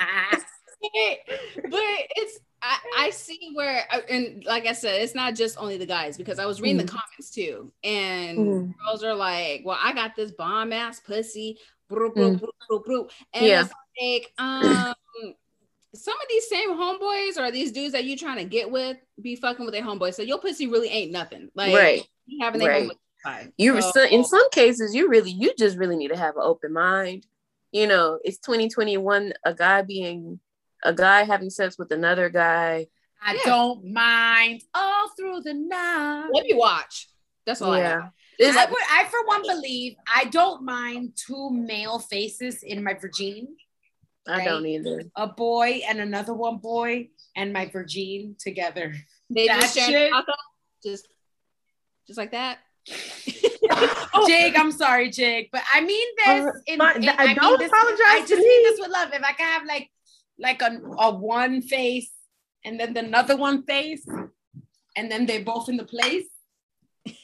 [1.64, 1.80] but
[2.16, 6.16] it's I, I see where and like I said, it's not just only the guys
[6.16, 6.88] because I was reading the Mhm.
[6.88, 8.74] comments too, and Mhm.
[8.86, 12.38] girls are like, "Well, I got this bomb ass pussy," broo, broo, Mm.
[12.40, 13.08] broo, broo, broo.
[13.34, 13.60] and Yeah.
[13.64, 14.94] it's like, um,
[15.94, 19.36] some of these same homeboys or these dudes that you trying to get with be
[19.36, 21.50] fucking with their homeboys, so your pussy really ain't nothing.
[21.54, 22.08] Like, right.
[22.26, 22.90] you having right.
[23.56, 26.72] You so, in some cases, you really you just really need to have an open
[26.72, 27.26] mind.
[27.74, 29.32] You know, it's 2021.
[29.44, 30.38] A guy being
[30.84, 32.86] a guy having sex with another guy.
[33.20, 33.40] I Yeah.
[33.46, 36.28] don't mind all through the night.
[36.32, 37.08] Let me watch.
[37.44, 38.12] That's all I yeah, have.
[38.38, 42.94] It's- I would, I for one believe I don't mind two male faces in my
[42.94, 43.56] virgin,
[44.28, 45.02] I don't either.
[45.16, 48.94] a boy and another one boy, and my virgin together.
[49.30, 50.24] They That just sharing shit-
[50.84, 51.08] just
[52.06, 52.58] just like that.
[54.26, 56.44] Jig, I'm sorry, Jig, but I mean this.
[56.46, 57.02] Uh, in, fine.
[57.02, 58.48] in- I mean don't this- apologize I to just me.
[58.48, 59.10] mean this with love.
[59.12, 59.90] If I can have like
[60.38, 62.10] like a, a one face
[62.64, 64.04] and then another one face,
[64.96, 66.24] and then they're both in the place,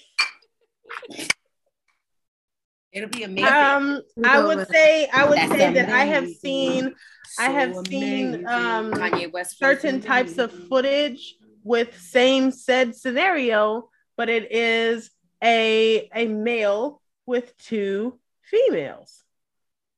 [2.93, 3.53] it'll be amazing.
[3.53, 6.38] Um, I would say I would That's say that I have amazing.
[6.41, 6.95] seen
[7.38, 13.88] I have So seen, um, Kanye West certain types of footage with same said scenario,
[14.16, 15.11] but it is
[15.43, 19.22] a a male with two females,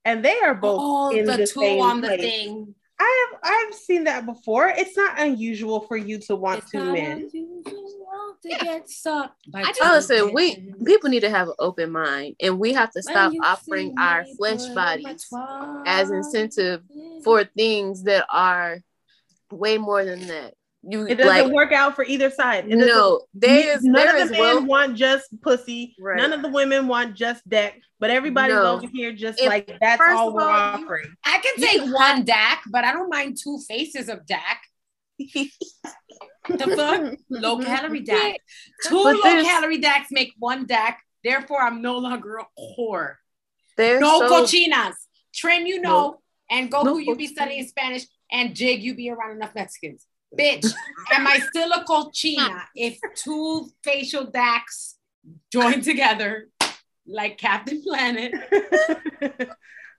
[0.04, 2.74] and they are both Oh, in the, the, two same on the thing.
[3.00, 4.68] I have I've seen that before.
[4.68, 7.28] It's not unusual for you to want It's two not men.
[7.32, 11.90] unusual to get sucked by I just- Listen, we people need to have an open
[11.90, 15.26] mind, and we have to stop offering our me flesh bodies
[15.86, 16.82] as incentive
[17.24, 18.78] for things that are
[19.50, 20.54] way more than that.
[20.84, 22.64] You It doesn't like work out for either side.
[22.68, 25.94] It no, there is none of the men well want just pussy.
[26.00, 26.16] Right.
[26.16, 27.80] None of the women want just deck.
[28.00, 28.72] But everybody's No.
[28.74, 31.14] over here just If- like that's all we're you- offering.
[31.24, 35.50] I can take have- one DAC, but I don't mind two faces of DAC.
[36.48, 37.14] The fuck?
[37.30, 38.36] Low calorie DAC.
[38.84, 40.96] Two But low calorie DACs make one DAC.
[41.22, 43.14] Therefore, I'm no longer a whore.
[43.78, 44.94] No so cochinas.
[45.32, 46.20] Trin, you know,
[46.50, 50.04] and Goku, No you be studying Spanish, and Jig, you be around enough Mexicans.
[50.38, 50.66] Bitch,
[51.12, 54.94] am I still a cochina if two facial DACs
[55.50, 56.48] join together
[57.06, 58.32] like Captain Planet?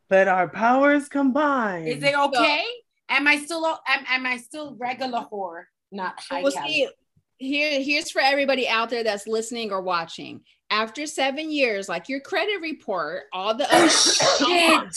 [0.10, 1.88] Let our powers combine.
[1.88, 2.64] Is it okay?
[3.10, 6.72] Am I still am, am I still regular whore, not high Well, calorie?
[6.72, 6.90] see,
[7.38, 10.42] here, here's for everybody out there that's listening or watching.
[10.70, 13.90] After seven years, like your credit report, all the Oh other
[14.90, 14.94] shit!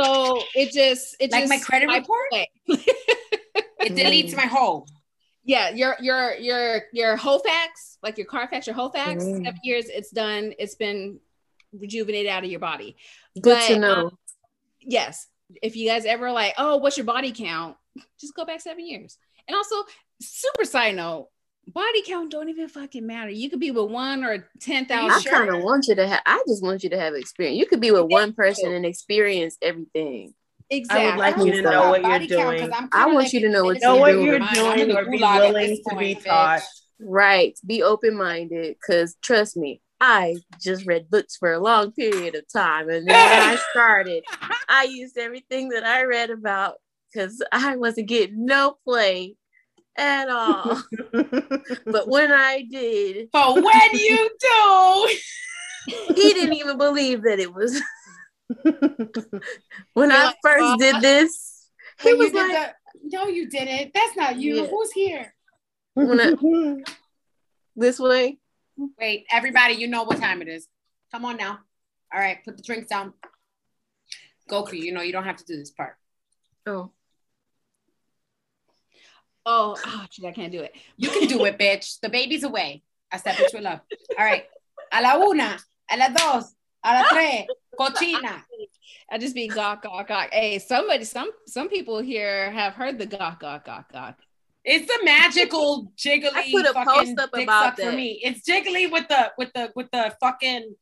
[0.00, 2.30] so it just it Like just my credit report?
[3.90, 4.00] away.
[4.00, 4.86] It deletes my whole.
[5.44, 9.44] Yeah, your your your your whole facts, like your Carfax, your Hofax, Mm.
[9.44, 10.54] seven years, it's done.
[10.58, 11.18] It's been
[11.72, 12.96] rejuvenated out of your body.
[13.40, 13.94] good but, to know.
[14.06, 14.18] um,
[14.80, 15.26] Yes,
[15.62, 17.76] if you guys ever like, oh, what's your body count?
[18.20, 19.16] Just go back seven years.
[19.48, 19.76] And also,
[20.20, 21.28] super side note,
[21.66, 23.30] body count don't even fucking matter.
[23.30, 25.10] You could be with one or ten thousand.
[25.10, 25.32] I thousand.
[25.32, 26.20] kind of want you to have.
[26.26, 27.58] I just want you to have experience.
[27.58, 30.34] You could be with one person and experience everything.
[30.74, 31.02] Exactly.
[31.02, 32.60] I would like you to you know to know what you're count, doing.
[32.60, 34.26] 'cause I'm I kinda want like you to know what Know you're what the doing.
[34.26, 34.58] you're mind.
[34.58, 36.62] I'm in doing or be willing to be taught.
[36.98, 37.58] Right.
[37.66, 38.76] Be open minded.
[38.86, 42.88] Cause trust me, I just read books for a long period of time.
[42.88, 44.24] And then when I started,
[44.68, 46.76] I used everything that I read about
[47.12, 49.36] because I wasn't getting no play
[49.96, 50.82] at all.
[51.86, 55.18] but when I did, But when you do,
[56.14, 57.78] he didn't even believe that it was.
[59.94, 61.68] when You're I like, first "Uh, did this,
[62.02, 62.74] he was like, the-
[63.04, 63.92] no, you didn't.
[63.94, 64.62] That's not you.
[64.62, 64.66] Yeah.
[64.66, 65.34] Who's here?
[65.94, 66.82] when I,
[67.76, 68.38] this way.
[68.98, 70.66] Wait, everybody, you know what time it is.
[71.12, 71.58] Come on now.
[72.12, 73.12] All right, put the drinks down.
[74.50, 75.96] Goku, you know you don't have to do this part.
[76.66, 76.90] Oh,
[79.44, 80.72] Oh, oh, shit, I can't do it.
[80.96, 81.98] You can do it, bitch.
[82.00, 82.84] The baby's away.
[83.10, 83.80] I step into love.
[84.16, 84.44] All right.
[84.92, 85.58] A la una,
[85.90, 87.46] a la dos, a la tres,
[87.78, 88.42] cochina.
[89.10, 90.28] I just be gawk, gawk, gawk.
[90.32, 94.18] Hey, somebody, some some people here have heard the gawk, gawk, gawk, gawk.
[94.64, 98.20] It's a magical jiggly I put a fucking post up about suck for me.
[98.22, 100.74] It's jiggly with the with the with the fucking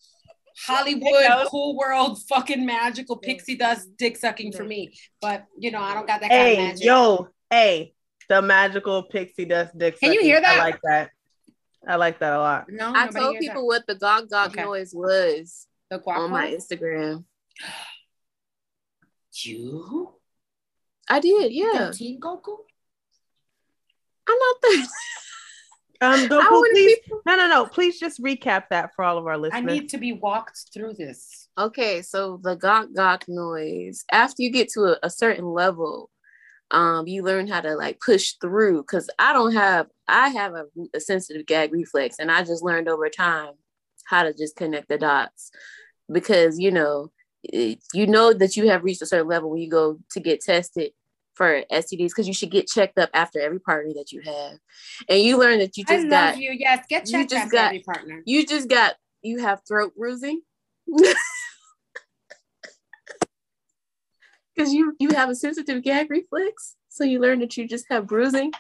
[0.67, 4.93] Hollywood cool world fucking magical pixie dust dick sucking for me.
[5.21, 6.85] But you know, I don't got that kind of hey, magic.
[6.85, 7.95] yo, hey,
[8.29, 9.99] the magical pixie dust dick.
[9.99, 10.31] Can you sucking.
[10.31, 10.57] hear that?
[10.57, 11.11] I like that.
[11.89, 12.67] I like that a lot.
[12.69, 14.63] No, I told hears people what the gog gog Okay.
[14.63, 15.70] noise was that.
[15.91, 16.51] The guac on my?
[16.51, 17.25] Instagram.
[19.45, 20.15] You?
[21.09, 21.89] I did, yeah.
[21.91, 22.57] The teen Goku?
[24.29, 24.89] I'm not that.
[26.03, 26.99] Um, I Goku, please.
[27.07, 27.67] be- No, no, no.
[27.67, 29.63] Please just recap that for all of our listeners.
[29.63, 31.49] I need to be walked through this.
[31.59, 34.03] Okay, so the gawk gawk noise.
[34.11, 36.09] After you get to a, a certain level,
[36.71, 38.83] um, you learn how to like push through.
[38.85, 40.65] Cause I don't have, I have a,
[40.95, 43.53] a sensitive gag reflex, and I just learned over time
[44.07, 45.51] how to just connect the dots.
[46.11, 47.11] Because you know,
[47.45, 50.41] it, you know that you have reached a certain level when you go to get
[50.43, 50.93] tested
[51.35, 54.59] for STDs, because you should get checked up after every partner that you have,
[55.09, 56.51] and you learn that you I just love got you.
[56.53, 58.23] Yes, get you checked just after got- every partner.
[58.27, 60.41] you just got you have throat bruising
[64.55, 68.07] because you you have a sensitive gag reflex so you learn that you just have
[68.07, 68.51] bruising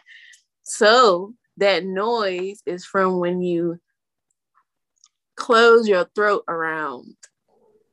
[0.62, 3.78] so that noise is from when you
[5.36, 7.16] close your throat around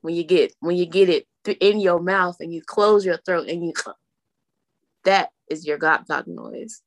[0.07, 3.17] when you get when you get it th- in your mouth and you close your
[3.25, 3.73] throat and you
[5.03, 6.81] that is your gok gok noise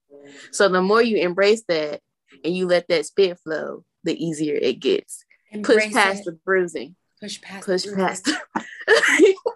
[0.53, 2.01] so the more you embrace that
[2.43, 5.27] and you let that spit flow the easier it gets
[5.63, 6.25] push past it.
[6.25, 8.31] the bruising push past push the past.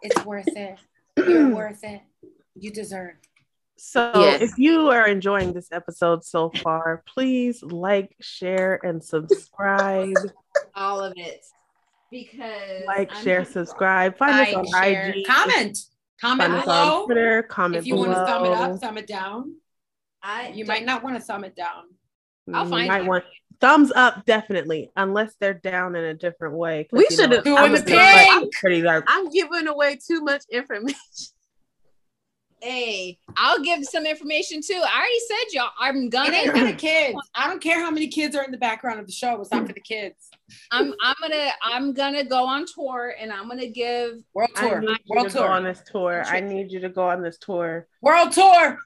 [0.02, 0.78] It's worth it.
[1.16, 2.02] You're worth it.
[2.54, 3.14] You deserve.
[3.76, 4.42] So, Yes.
[4.42, 10.14] if you are enjoying this episode so far, please like, share, and subscribe.
[10.74, 11.42] All of it.
[12.10, 14.16] Because like, I'm- share, subscribe.
[14.16, 15.26] Find Like, us on share, IG.
[15.26, 15.78] comment.
[16.20, 17.04] Comment Find us on.
[17.06, 17.42] Twitter.
[17.44, 18.08] Comment If you below.
[18.08, 19.56] want to thumb it up, thumb it down.
[20.22, 21.84] I You might not want to thumb it down.
[22.52, 23.08] I'll find might you.
[23.08, 23.24] want
[23.60, 26.86] thumbs up definitely, unless they're down in a different way.
[26.92, 28.52] We should've- Doing I'm the a bit like- pink.
[28.54, 29.04] pretty dark.
[29.08, 30.94] i'm giving away too much information
[32.62, 34.80] Hey, I'll give some information too.
[34.82, 35.70] I already said y'all.
[35.78, 36.32] I'm It gonna.
[36.34, 37.18] ain't for the kids.
[37.34, 39.38] I don't care how many kids are in the background of the show.
[39.42, 40.30] It's not for the kids.
[40.70, 40.94] I'm.
[41.02, 41.50] I'm gonna.
[41.62, 44.12] I'm gonna go on tour, and I'm gonna give.
[44.34, 44.80] World I tour.
[44.80, 46.22] need you World to go on this tour.
[46.26, 47.86] I need you to go on this tour.
[48.02, 48.78] World tour.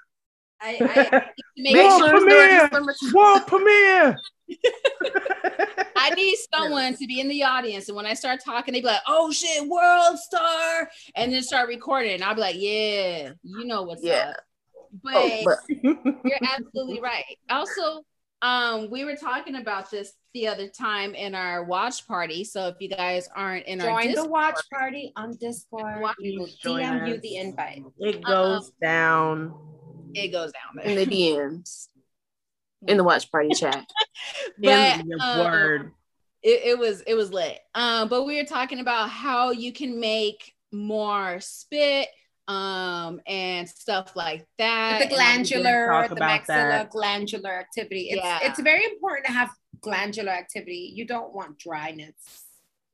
[0.60, 0.62] I.
[0.62, 3.12] I, I need to make Make World sure- sure it's during premiere!
[3.14, 4.16] World premiere.
[5.96, 8.86] I need someone to be in the audience, and when I start talking, they be
[8.86, 13.64] like, "Oh shit, world star," and then start recording, and I'll be like, "Yeah, you
[13.66, 14.30] know what's Yeah.
[14.30, 14.36] up."
[15.04, 17.24] Oh, but, Oh, but you're absolutely right.
[17.50, 18.04] Also,
[18.42, 22.44] um, we were talking about this the other time in our watch party.
[22.44, 26.00] So if you guys aren't in our Join the watch party on Discord.
[26.00, 27.82] Watch- We will Join DM you the invite.
[27.98, 29.54] it goes down.
[30.14, 31.04] it goes down in there.
[31.04, 31.88] the DMs,
[32.86, 33.84] in the watch party chat.
[34.60, 35.92] But, in your um, word.
[36.42, 37.58] it, it was it was lit.
[37.74, 42.08] Um, but we were talking about how you can make more spit
[42.48, 44.98] um and stuff like that.
[45.00, 46.90] the And I was gonna- glandular, talk the maxilla that.
[46.90, 48.08] glandular activity.
[48.10, 48.38] It's, Yeah.
[48.42, 50.92] it's very important to have glandular activity.
[50.94, 52.16] You don't want dryness.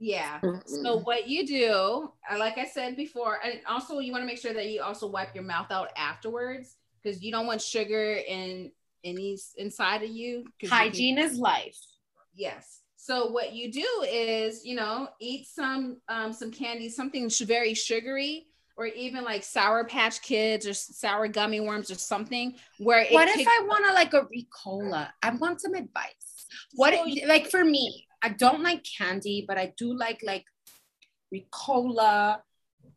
[0.00, 0.40] Yeah.
[0.40, 0.68] Mm-mm.
[0.68, 4.38] So what you do, uh, like I said before, and also you want to make
[4.38, 8.72] sure that you also wipe your mouth out afterwards because you don't want sugar in
[9.04, 10.42] any inside of you.
[10.42, 11.78] 'cause you can- Hygiene is life.
[12.34, 12.80] yes.
[12.96, 18.48] So what you do is, you know, eat some um, some candy, something very sugary,
[18.76, 22.56] or even like Sour Patch Kids or sour gummy worms or something.
[22.78, 25.10] Where it What if takes- I want to like a Ricola?
[25.22, 26.46] I want some advice.
[26.74, 28.06] What So if- like for me?
[28.22, 30.44] I don't like candy, but I do like like
[31.32, 32.40] Ricola,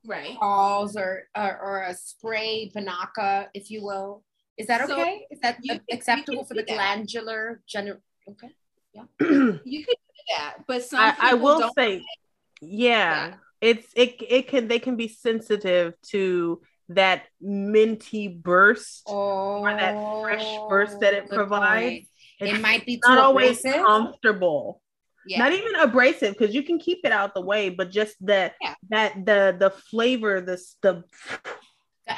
[0.06, 0.40] right?
[0.40, 4.24] balls, or or, or a spray Binaca, if you will.
[4.58, 5.28] Is that So okay?
[5.30, 6.74] Is that you you acceptable for the that.
[6.76, 8.00] glandular gener?
[8.30, 8.52] Okay.
[8.94, 12.04] Yeah you could do that, but some I, I will don't say,
[12.62, 13.34] yeah, Yeah.
[13.62, 20.22] It's it it can they can be sensitive to that minty burst Oh, or that
[20.24, 22.08] fresh burst that it oh, provides.
[22.40, 23.82] It might be not always abrasive.
[23.82, 24.82] comfortable.
[25.26, 25.40] Yeah.
[25.40, 28.76] Not even abrasive because you can keep it out the way, but just that Yeah.
[28.90, 31.04] that the the flavor, the the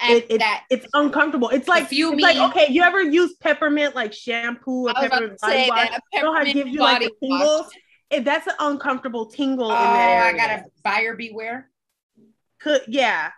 [0.07, 1.49] it, it, that it's uncomfortable.
[1.49, 5.07] It's like fuming- it's like okay, you ever use peppermint like shampoo or I was
[5.07, 5.89] about peppermint to body say wash?
[5.89, 7.67] that You know how it peppermint gives you like the tingles?
[8.11, 10.33] If that's an uncomfortable tingle oh, in that area.
[10.33, 11.69] I gotta buyer beware.
[12.59, 13.31] could yeah.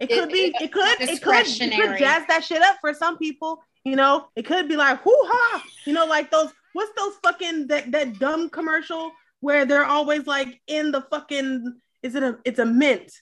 [0.00, 2.76] It It- could be it- it could it could it could jazz that shit up
[2.80, 3.62] for some people.
[3.84, 7.66] You know, it could be like hoo ha, you know, like those what's those fucking
[7.68, 9.10] that that dumb commercial
[9.40, 13.12] where they're always like in the fucking is it a it's a mint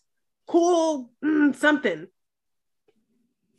[0.46, 2.06] cool mm, something.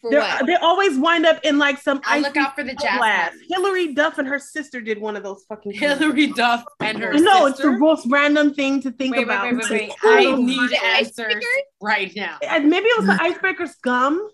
[0.02, 0.42] For They're, what?
[0.42, 2.98] Uh, they always wind up in like some I'll look out for the jazz.
[2.98, 3.30] glass.
[3.32, 3.42] hands.
[3.50, 5.74] Hilary Duff and her sister did one of those fucking.
[5.74, 7.26] Hilary Duff and her sister.
[7.26, 9.44] No, it's the most random thing to think Wait, wait, about.
[9.54, 9.92] wait, wait, wait.
[10.02, 10.12] Cool.
[10.12, 11.44] I need Ice answers
[11.82, 12.38] right now.
[12.48, 14.28] And maybe it was the icebreaker scum.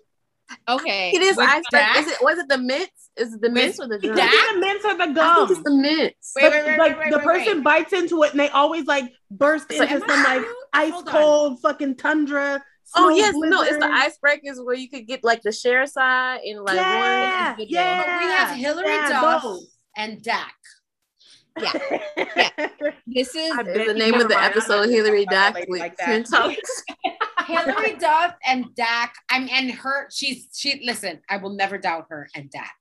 [0.70, 1.12] Okay.
[1.14, 3.10] It is With ice it was it the mints?
[3.18, 4.16] Is it the mints or the gum?
[4.16, 4.32] That?
[4.32, 4.52] that?
[4.54, 5.52] the mints or the I think gum.
[5.52, 6.34] it's the mints.
[6.38, 7.64] Wait, But, wait, wait, like wait, the person wait.
[7.66, 10.92] bites into it and they always like burst It's into Am I some like ice
[10.94, 11.14] Hold on.
[11.14, 12.64] cold fucking tundra.
[12.96, 16.40] Oh snow yes, no, it's the icebreakers where you could get like the share side
[16.44, 18.04] in like yeah, one- yeah.
[18.04, 19.78] But we have Hilary yeah, Duff those.
[19.98, 20.54] and Dak.
[23.08, 25.70] This is I Is the name of the episode Hilary gonna talk about Duck it
[25.70, 26.84] with like Talks.
[27.48, 29.16] Hilary Duff and Dak.
[29.30, 30.08] I'm and her.
[30.12, 30.82] She's she.
[30.86, 32.76] Listen, I will never doubt her and Dak.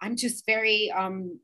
[0.00, 1.40] I'm just very um.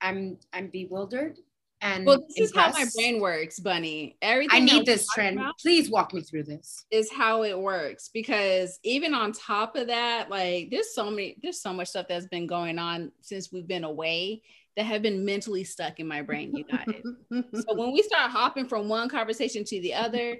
[0.00, 1.38] I'm I'm bewildered
[1.80, 2.24] and well.
[2.28, 4.16] This is how my brain works, Bunny.
[4.22, 5.40] Everything I need this trend.
[5.60, 6.86] Please walk me through this.
[6.90, 11.60] Is how it works because even on top of that, like there's so many, there's
[11.60, 14.42] so much stuff that's been going on since we've been away
[14.76, 16.84] that have been mentally stuck in my brain, you guys.
[17.54, 20.36] so when we start hopping from one conversation to the other,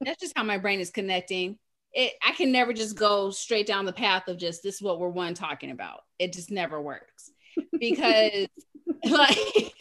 [0.00, 1.58] that's just how my brain is connecting.
[1.92, 4.98] It I can never just go straight down the path of just this is what
[4.98, 6.00] we're one talking about.
[6.18, 7.30] It just never works
[7.78, 8.48] because
[9.04, 9.74] like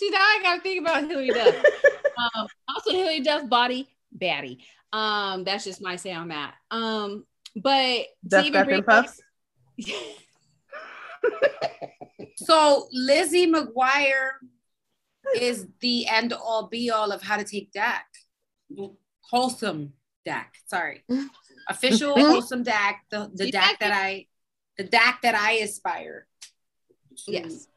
[0.00, 1.54] see now I gotta think about Hilary Duff.
[2.34, 4.58] Um, also Hilary Duff body baddie.
[4.92, 6.52] Um, that's just my say on that.
[6.70, 7.24] Um,
[7.56, 7.72] but
[8.02, 9.20] to Duff Duff and Puffs.
[12.36, 14.30] So Lizzie McGuire
[15.36, 18.06] is the end all be all of how to take Dak.
[19.22, 19.92] Wholesome
[20.24, 20.54] Dak.
[20.66, 21.04] Sorry.
[21.68, 23.04] Official wholesome Dak.
[23.10, 24.26] The, the Dak that I
[24.78, 26.26] the Dak that I aspire.
[27.26, 27.68] yes,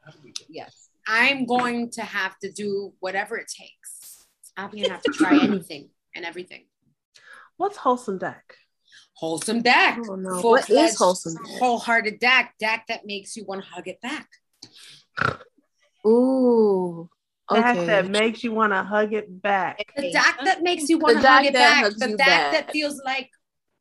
[0.48, 0.83] yes.
[1.06, 4.26] I'm going to have to do whatever it takes.
[4.56, 6.66] I'm gonna have to try anything and everything.
[7.56, 8.56] What's wholesome deck?
[9.16, 9.98] Wholesome Dak.
[10.08, 10.40] Oh, no.
[10.40, 11.58] What wholesome Dak?
[11.60, 12.54] Wholehearted Dak.
[12.58, 14.28] Dak that makes you want to hug it back.
[16.06, 17.08] Ooh.
[17.50, 17.86] That Okay.
[17.86, 19.78] that makes you want to hug it back.
[19.96, 21.92] The Dak that makes you want to hug it back.
[21.96, 22.52] The you Dak back.
[22.52, 23.30] that feels like.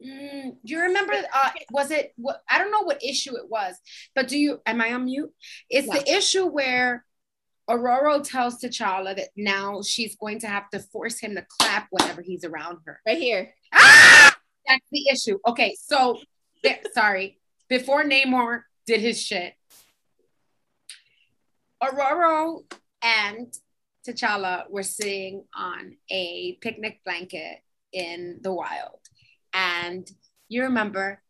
[0.06, 1.14] Mm, do you remember?
[1.14, 2.14] Uh, was it?
[2.18, 3.76] What I don't know what issue it was,
[4.14, 4.62] but do you?
[4.66, 5.32] Am I on mute?
[5.70, 7.06] It's the issue where
[7.70, 12.22] Ororo tells T'Challa that now she's going to have to force him to clap whenever
[12.22, 13.00] he's around her.
[13.06, 13.54] Right here.
[13.74, 14.36] Ah!
[14.68, 15.40] That's the issue.
[15.48, 16.20] Okay, so
[16.64, 17.40] there- sorry.
[17.70, 19.54] Before Namor did his shit,
[21.82, 22.64] Ororo
[23.02, 23.48] and
[24.06, 27.60] T'Challa were sitting on a picnic blanket
[27.92, 29.00] in the wild.
[29.54, 30.10] And
[30.50, 31.22] you remember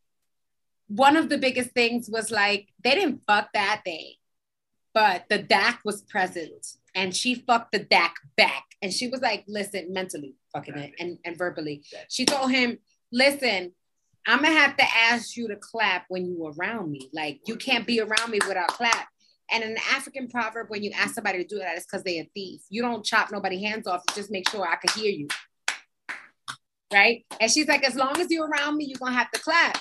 [0.87, 4.17] one of the biggest things was like they didn't fuck that day,
[4.93, 6.65] but the DAC was present
[6.95, 8.65] and she fucked the DAC back.
[8.81, 11.83] And she was like, listen, mentally fucking it and, and verbally.
[12.09, 12.77] She told him,
[13.11, 13.73] listen,
[14.27, 17.09] I'm gonna have to ask you to clap when you around me.
[17.13, 19.07] Like you can't be around me without clap.
[19.51, 22.29] And an African proverb, when you ask somebody to do that, it's because they a
[22.33, 22.61] thief.
[22.69, 24.01] You don't chop nobody hands off.
[24.15, 25.27] Just make sure I can hear you.
[26.93, 27.25] Right?
[27.39, 29.79] And she's like, as long as you're around me, you're gonna have to clap.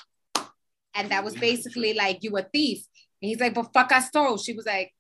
[0.95, 2.85] And that was basically like you a thief.
[3.23, 4.37] And he's like, but fuck I stole.
[4.37, 4.93] She was like,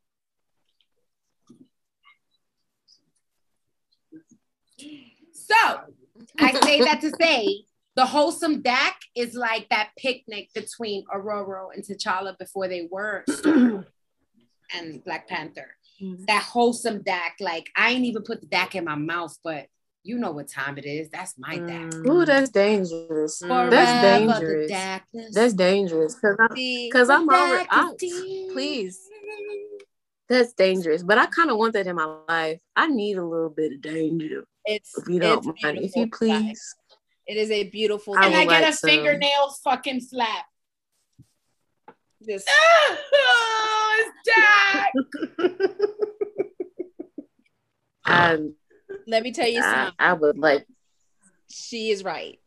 [5.60, 5.80] so
[6.38, 7.64] I say that to say
[7.96, 13.24] the wholesome Dak is like that picnic between Ororo and T'Challa before they were
[14.74, 15.76] and Black Panther.
[16.00, 16.26] Mhm.
[16.26, 19.66] That wholesome Dak, like I ain't even put the Dak in my mouth, but
[20.04, 21.10] you know what time it is.
[21.10, 21.90] That's my Dak.
[21.90, 22.06] Mm.
[22.06, 23.38] Ooh, that's dangerous.
[23.38, 24.68] Forever That's dangerous.
[25.32, 26.14] That's dangerous.
[26.18, 26.56] Cause I'm,
[26.92, 27.62] cause I'm over.
[27.70, 27.92] I,
[28.52, 29.08] please.
[30.28, 31.02] That's dangerous.
[31.02, 32.60] But I kind of want that in my life.
[32.74, 34.44] I need a little bit of danger.
[34.64, 36.18] It's If you don't it's mind, if you guys.
[36.18, 36.74] please.
[37.26, 38.90] It is a beautiful I And I get like a some.
[38.90, 40.44] fingernail fucking slap.
[42.28, 44.92] Just- oh, it's Dak.
[48.06, 48.52] And
[49.06, 49.94] Let me tell you I, something.
[49.98, 50.66] I would like
[51.50, 52.38] she is right.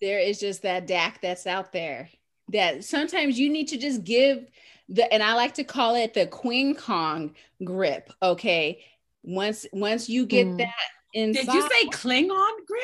[0.00, 2.08] There is just that DAC that's out there
[2.52, 4.46] that sometimes you need to just give
[4.88, 8.12] the and I like to call it the Queen Kong grip.
[8.22, 8.84] Okay.
[9.22, 10.58] Once once you get Mm.
[10.58, 10.74] that
[11.14, 12.82] inside Did you say Klingon grip?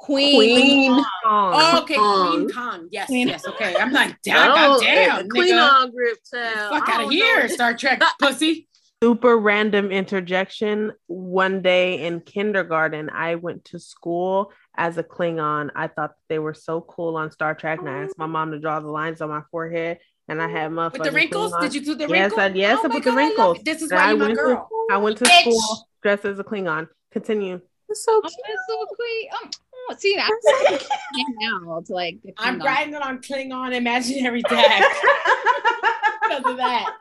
[0.00, 0.94] Queen, Queen.
[0.94, 1.04] Kong.
[1.24, 2.30] Oh, okay, Kong.
[2.36, 2.88] Queen Kong.
[2.92, 3.46] Yes, Queen- yes.
[3.46, 5.70] Okay, I'm like, Oh, damn, goddamn, clean nigga.
[5.72, 6.72] on grip child.
[6.74, 7.46] Fuck out of here, know.
[7.48, 8.68] Star Trek pussy.
[9.02, 10.92] super random interjection.
[11.08, 15.70] One day in kindergarten, I went to school as a Klingon.
[15.74, 18.60] I thought they were so cool on Star Trek, and I asked my mom to
[18.60, 19.98] draw the lines on my forehead,
[20.28, 21.52] and I had motherfucking With the wrinkles?
[21.52, 21.60] Klingon.
[21.62, 22.38] Did you do the Yes, wrinkles?
[22.40, 23.58] I- yes, I oh my put the God, I wrinkles.
[23.58, 23.64] it.
[23.64, 24.68] This is And why I you're my went to- girl.
[24.92, 25.40] I went to Bitch.
[25.40, 26.86] school dressed as a Klingon.
[27.12, 27.60] Continue.
[27.88, 28.32] It's so Oh, cute.
[28.46, 29.30] that's so sweet.
[29.42, 29.50] Um,
[29.90, 31.34] oh, see, I'm
[31.64, 32.60] now to like I'm Klingon.
[32.60, 34.82] grinding on Klingon imaginary deck
[36.22, 36.94] because of that.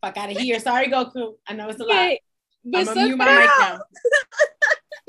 [0.00, 0.58] Fuck out of here.
[0.60, 1.34] Sorry, Goku.
[1.46, 2.16] I know it's a lot.
[2.64, 3.80] But I'm gonna mute my sometimes, mic now.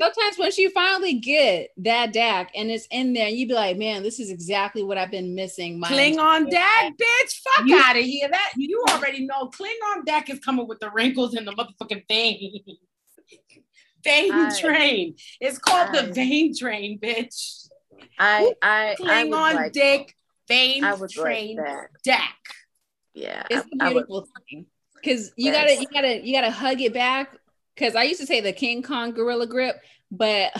[0.00, 4.02] sometimes once you finally get that DAC and it's in there, you'd be like, man,
[4.02, 5.78] this is exactly what I've been missing.
[5.78, 7.40] My Klingon deck, bitch.
[7.42, 8.28] Fuck out of here.
[8.28, 9.48] That you already know.
[9.50, 12.60] Klingon deck is coming with the wrinkles and the motherfucking vein.
[14.04, 15.16] vein I- train.
[15.40, 17.68] It's called I- the vein train, bitch.
[18.18, 20.14] I I I would Klingon like dick
[20.46, 22.34] vein I would train like deck.
[23.14, 23.44] Yeah.
[23.50, 25.56] it's I, a I would beautiful thing because you Yes.
[25.56, 27.36] gotta you gotta you gotta hug it back
[27.74, 29.80] because i used to say the king kong gorilla grip
[30.10, 30.52] but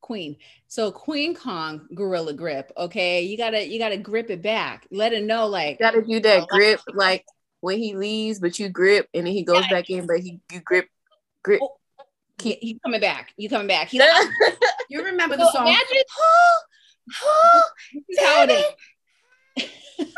[0.00, 0.36] queen
[0.68, 5.24] so queen kong gorilla grip okay you gotta you gotta grip it back let it
[5.24, 7.24] know like gotta do that grip like
[7.60, 10.60] when he leaves, but you grip and then he goes back in, but he you
[10.60, 10.86] grip
[11.42, 11.58] grip.
[11.62, 11.75] Oh,
[12.38, 14.28] Oh, he, coming back you coming back He like,
[14.88, 15.66] You remember so the song?
[15.68, 16.02] imagine
[17.94, 20.06] this is how it is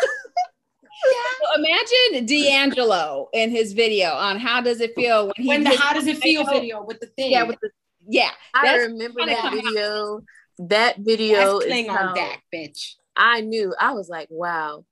[1.40, 5.76] So imagine D'Angelo in his video on how does it feel when he when the
[5.76, 6.52] how does it feel know.
[6.52, 7.30] video with the thing?
[7.30, 7.70] yeah with the
[8.08, 9.52] yeah I That's remember that out.
[9.52, 10.20] video.
[10.58, 12.94] That That's video is Klingon how deck, bitch.
[13.16, 13.74] I knew.
[13.78, 14.84] I was like, wow.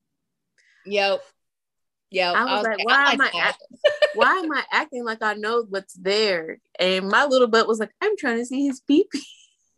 [0.84, 1.22] Yep.
[2.10, 2.34] Yep.
[2.36, 3.48] I was like, I why am I like that.
[3.48, 3.62] act-
[4.14, 6.58] why am I acting like I know what's there?
[6.78, 9.22] And my little butt was like, I'm trying to see his pee pee.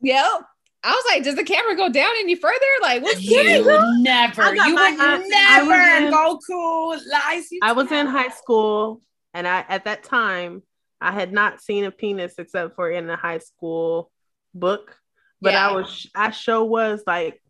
[0.02, 0.42] Yep.
[0.84, 2.54] I was like, does the camera go down any further?
[2.82, 7.48] Like, what's You going never, you my- would I- I never, was in- Goku lies.
[7.62, 9.00] I was in high school,
[9.34, 10.62] and I at that time
[11.00, 14.10] I had not seen a penis except for in the high school
[14.54, 14.96] book.
[15.40, 15.68] But Yeah.
[15.68, 17.40] I was, I sure was like,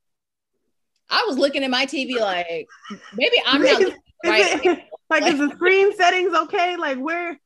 [1.11, 2.67] I was looking at my TV like,
[3.15, 4.65] maybe I'm not looking right.
[4.65, 4.79] it-
[5.11, 6.77] like, is the screen settings okay?
[6.77, 7.39] Like, where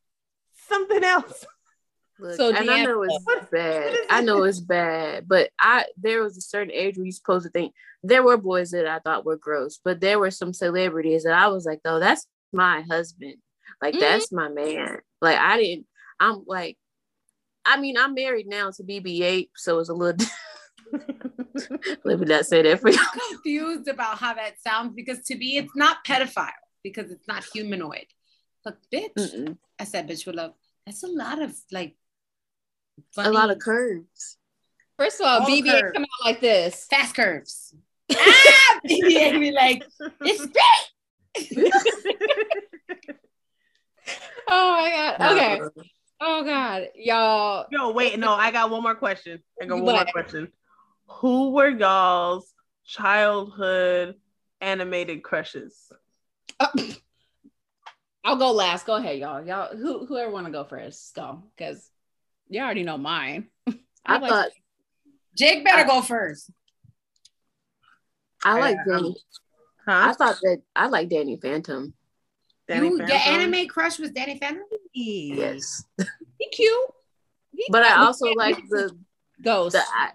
[0.67, 1.45] something else?
[2.19, 3.19] Look, So and I know it's
[3.51, 3.97] bad.
[4.09, 7.49] I know it's bad, but I there was a certain age where you're supposed to
[7.51, 11.33] think there were boys that I thought were gross, but there were some celebrities that
[11.33, 13.35] I was like, though, that's my husband.
[13.81, 13.99] Like Mhm.
[13.99, 14.99] that's my man.
[15.21, 15.87] Like I didn't.
[16.19, 16.77] I'm like,
[17.65, 20.25] I mean, I'm married now to BB-8, so it's a little.
[22.03, 22.97] Let me not say that for you.
[22.99, 26.51] I'm confused about how that sounds because to me it's not pedophile
[26.83, 28.05] because it's not humanoid.
[28.63, 29.57] But bitch, Mm-mm.
[29.79, 30.53] I said bitch with love.
[30.85, 31.95] That's a lot of like
[33.17, 34.37] A lot of curves.
[34.97, 35.93] First of all, All BB curves.
[35.93, 36.85] come out like this.
[36.89, 37.73] fast curves.
[38.15, 39.83] ah, BB be like,
[40.21, 41.73] it's big.
[44.47, 45.31] Oh my god.
[45.31, 45.61] Okay.
[46.19, 47.65] Oh god, y'all.
[47.71, 49.41] Yo, wait, no, I got one more question.
[49.61, 50.49] I got one more question.
[51.07, 52.53] Who were y'all's
[52.85, 54.15] childhood
[54.61, 55.91] animated crushes?
[56.59, 56.67] Uh,
[58.25, 58.85] I'll go last.
[58.85, 59.45] Go ahead, y'all.
[59.45, 61.89] Y'all, who whoever want to go first, go because
[62.49, 63.47] you already know mine.
[64.05, 64.49] I like- thought
[65.37, 66.49] Jake better go first.
[68.43, 68.95] I like Yeah.
[68.97, 69.15] Danny.
[69.87, 70.13] I Huh?
[70.13, 71.93] thought that I like Danny Phantom.
[72.67, 73.53] Danny you, your Phantom?
[73.53, 74.63] anime crush was Danny Phantom?
[74.93, 75.83] Yes,
[76.39, 76.89] he cute.
[77.55, 78.95] He but I also like the
[79.41, 79.73] ghost.
[79.73, 80.11] the I,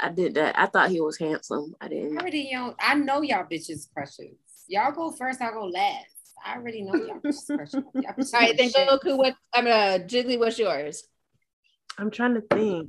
[0.00, 0.58] I did that.
[0.58, 1.74] I thought he was handsome.
[1.80, 2.18] I I didn't.
[2.18, 2.74] already know.
[2.80, 4.36] I know y'all bitches crushes.
[4.72, 5.42] Y'all go first.
[5.42, 6.06] I'll go last.
[6.42, 7.74] I already know y'all bitches crushes.
[7.74, 8.88] Y'all All right, then shit.
[8.88, 9.18] Goku.
[9.18, 9.34] What?
[9.52, 10.38] I'm uh, Jiggly.
[10.38, 11.04] What's yours?
[11.98, 12.88] I'm trying to think.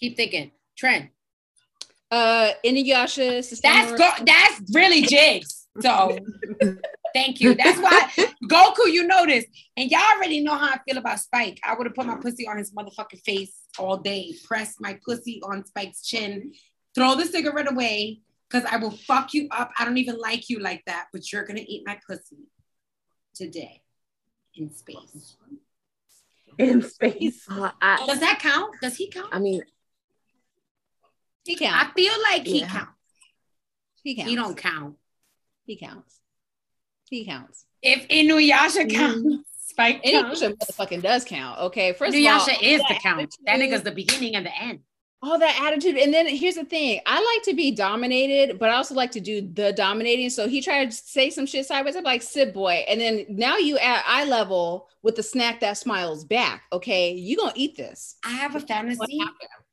[0.00, 0.52] Keep thinking.
[0.78, 1.10] Trent.
[2.10, 3.60] Uh, Inuyasha.
[3.60, 5.68] That's Susanoo- go- that's really jigs.
[5.80, 6.18] So
[7.14, 7.54] thank you.
[7.54, 8.10] That's why
[8.44, 9.44] Goku, you know this.
[9.76, 11.60] And y'all already know how I feel about Spike.
[11.62, 15.42] I would have put my pussy on his motherfucking face all day, press my pussy
[15.44, 16.54] on Spike's chin,
[16.94, 18.20] throw the cigarette away,
[18.50, 19.70] because I will fuck you up.
[19.78, 22.48] I don't even like you like that, but you're gonna eat my pussy
[23.34, 23.82] today
[24.54, 25.36] in space.
[26.58, 27.46] In space.
[27.50, 28.74] Uh, I, Does that count?
[28.82, 29.28] Does he count?
[29.32, 29.62] I mean,
[31.44, 31.88] He counts.
[31.90, 32.68] I feel like he Yeah.
[32.68, 32.92] counts.
[34.02, 34.30] He counts.
[34.30, 34.96] He don't count.
[35.64, 36.20] He counts.
[37.08, 37.66] He counts.
[37.82, 38.94] If Inuyasha Mm.
[38.94, 40.42] counts, Spike counts.
[40.42, 41.58] Inuyasha motherfucking does count.
[41.60, 43.34] Okay, first of all, Inuyasha is the count.
[43.46, 44.80] That nigga's the beginning and the end.
[45.22, 45.96] All that attitude.
[45.96, 49.20] And then here's the thing: I like to be dominated, but I also like to
[49.20, 50.30] do the dominating.
[50.30, 51.96] So he tried to say some shit sideways.
[51.96, 55.76] I'm like, "Sit boy," and then now you at eye level with the snack that
[55.76, 56.62] smiles back.
[56.72, 58.16] Okay, you gonna eat this?
[58.24, 59.20] I have a fantasy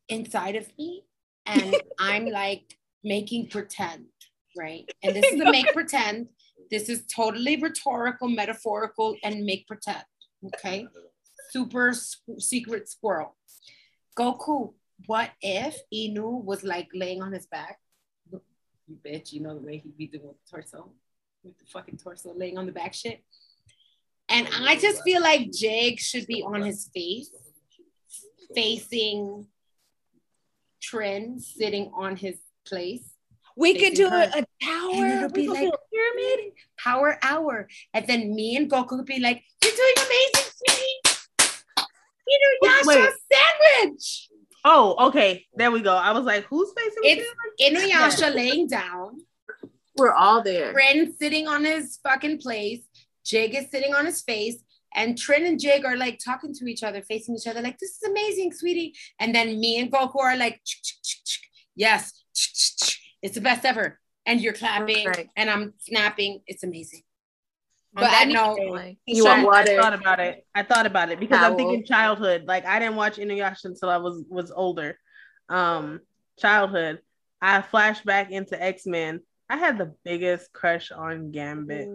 [0.10, 1.04] inside of me,
[1.46, 4.06] and I'm like making pretend,
[4.58, 4.90] right?
[5.04, 6.28] And this is the make pretend.
[6.70, 10.04] This is totally rhetorical, metaphorical, and make pretend.
[10.46, 10.86] Okay,
[11.52, 11.94] super
[12.38, 13.38] secret squirrel.
[14.18, 14.74] Goku,
[15.06, 17.80] what if Inu was like laying on his back?
[18.32, 20.92] You bitch, you know the way he be doing with the torso,
[21.44, 23.22] with the fucking torso laying on the back shit.
[24.30, 27.30] And I just feel like Jake should be on his face,
[28.54, 29.48] facing
[30.82, 33.14] Trin, sitting on his place.
[33.56, 34.32] We could do a, her.
[34.36, 34.92] a tower.
[34.94, 36.54] And it'll be like pyramid.
[36.78, 37.68] power hour.
[37.94, 41.88] And then me and Goku would be like, You're doing amazing, sweetie.
[42.28, 44.27] You know, Yasha sandwich.
[44.70, 45.46] Oh, okay.
[45.56, 45.96] There we go.
[45.96, 49.22] I was like, who's facing It's the Inuyasha laying down,
[49.96, 50.74] We're all there.
[50.74, 52.82] Trin sitting on his fucking place,
[53.26, 54.58] Jig is sitting on his face,
[54.94, 57.92] and Trin and Jig are like talking to each other, facing each other, like, this
[57.92, 58.94] is amazing, sweetie.
[59.22, 60.60] And then me and Goku are like,
[61.76, 62.12] yes,
[63.22, 64.00] it's the best ever.
[64.26, 65.30] And you're clapping, Right.
[65.38, 66.42] and I'm snapping.
[66.48, 67.04] It's amazing.
[67.98, 70.46] On But I that need- note, Like, you want shot- I thought about it.
[70.54, 72.44] I thought about it because I'm thinking childhood.
[72.46, 75.00] Like I didn't watch Inuyasha until I was was older.
[75.50, 76.02] Um,
[76.38, 77.00] childhood.
[77.42, 79.22] I flashed back into X Men.
[79.50, 81.88] I had the biggest crush on Gambit.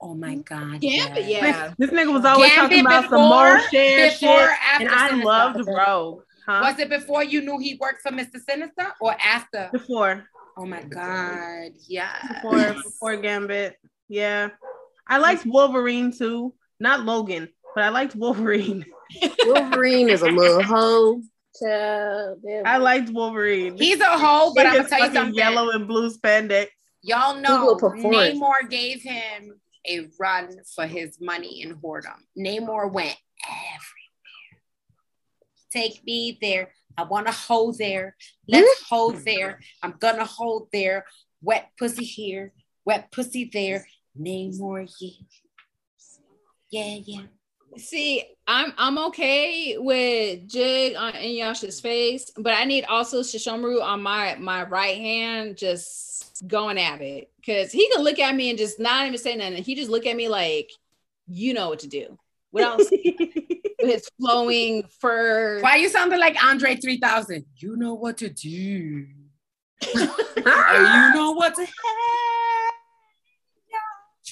[0.00, 0.80] oh my God.
[0.80, 1.42] Gambit, yes.
[1.42, 1.74] yeah.
[1.76, 5.08] This nigga was always Gambit talking about some before- more share shit, after and I
[5.10, 5.26] Sinister?
[5.28, 6.22] loved Rogue.
[6.46, 6.60] Huh?
[6.62, 8.38] Was it before you knew he worked for Mr.
[8.48, 9.68] Sinister or after?
[9.72, 10.24] before
[10.56, 11.72] Oh my God.
[11.86, 12.14] Yeah.
[12.42, 13.76] before before Gambit?
[14.08, 14.50] Yeah,
[15.06, 16.54] I liked Wolverine too.
[16.80, 18.84] Not Logan, but I liked Wolverine.
[19.46, 21.22] Wolverine is a little hoe.
[21.60, 22.38] Child.
[22.64, 23.76] I liked Wolverine.
[23.76, 25.34] He's a hoe, but With I'm gonna his tell you something.
[25.34, 26.68] Yellow and blue spandex.
[27.02, 28.14] Y'all know perform.
[28.14, 32.20] Namor gave him a run for his money in whoredom.
[32.38, 34.62] Namor went everywhere.
[35.72, 36.70] Take me there.
[36.96, 38.16] I want to hold there.
[38.46, 38.94] Let's hmm?
[38.94, 39.60] hold there.
[39.82, 41.04] I'm gonna hold there.
[41.42, 42.52] Wet pussy here.
[42.84, 43.86] Wet pussy there.
[44.18, 45.10] Namor, yeah.
[46.70, 47.22] Yeah, yeah.
[47.78, 54.02] See, I'm I'm okay with Jig on Inuyasha's face, but I need also Sesshomaru on
[54.02, 58.58] my my right hand, just going at it, because he can look at me and
[58.58, 59.62] just not even say nothing.
[59.62, 60.70] He just look at me like,
[61.26, 62.18] you know what to do.
[62.52, 62.78] Without
[63.82, 65.60] with his flowing fur.
[65.60, 67.44] Why you sounding like Andre 3000?
[67.56, 69.06] You know what to do.
[69.94, 70.06] you
[71.14, 72.72] know what to have.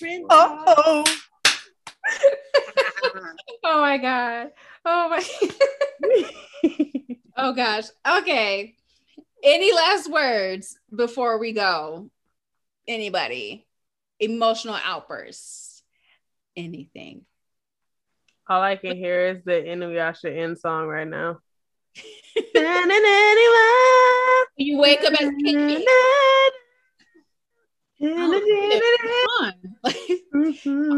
[0.00, 0.24] Trend.
[0.30, 1.04] oh,
[3.62, 4.52] Oh my god.
[4.84, 5.22] Oh my.
[7.36, 7.84] oh gosh.
[8.18, 8.74] Okay.
[9.44, 12.08] Any last words before we go?
[12.88, 13.66] Anybody?
[14.18, 15.82] Emotional outbursts.
[16.56, 17.26] Anything.
[18.48, 21.38] all I can hear is the Inuyasha end song right now.
[24.56, 25.30] You wake up as
[28.02, 28.82] a kid.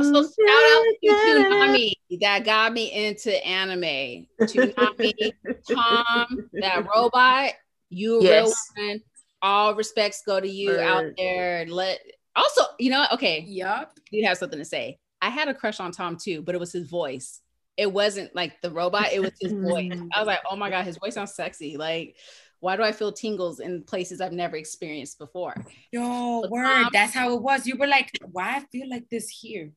[0.03, 4.27] So shout out to Toonami that got me into anime.
[4.41, 5.33] Toonami,
[5.71, 7.53] Tom, that robot,
[7.91, 8.71] you a real Yes.
[8.77, 9.03] woman.
[9.43, 11.67] All respects go to you out there.
[11.69, 12.01] Let
[12.35, 13.93] also, you know, okay, Yup.
[14.11, 14.99] you have something to say.
[15.21, 17.41] I had a crush on Tom too, but it was his voice.
[17.77, 19.93] It wasn't like the robot, it was his voice.
[20.15, 21.77] I was like, oh my God, his voice sounds sexy.
[21.77, 22.17] Like,
[22.63, 25.55] why do I feel tingles in places I've never experienced before?
[25.91, 26.65] Yo, But word.
[26.65, 27.67] Tom- That's how it was.
[27.67, 29.73] You were like, why I feel like this here.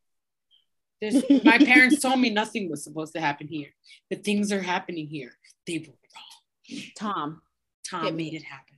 [1.02, 3.70] There's, my parents told me nothing was supposed to happen here,
[4.10, 5.32] but things are happening here.
[5.68, 6.82] They were wrong.
[6.98, 7.42] Tom,
[7.90, 8.24] Tom Hit me.
[8.32, 8.76] made it happen.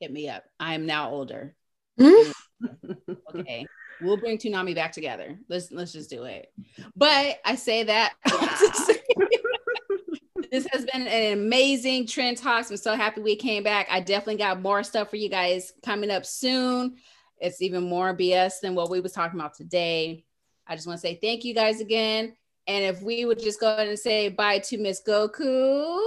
[0.00, 0.44] hit me up.
[0.58, 1.54] I am now older.
[2.00, 2.30] Hmm?
[3.36, 3.66] Okay.
[4.00, 5.38] We'll bring Toonami back together.
[5.50, 6.50] Let's let's just do it.
[6.96, 8.14] But I say that
[10.54, 12.70] this has been an amazing trend talks.
[12.70, 13.88] I'm so happy we came back.
[13.90, 16.94] I definitely got more stuff for you guys coming up soon.
[17.38, 20.24] It's even more BS than what we was talking about today.
[20.64, 22.36] I just want to say thank you guys again.
[22.68, 25.98] And if we would just go ahead and say bye to Miss Goku,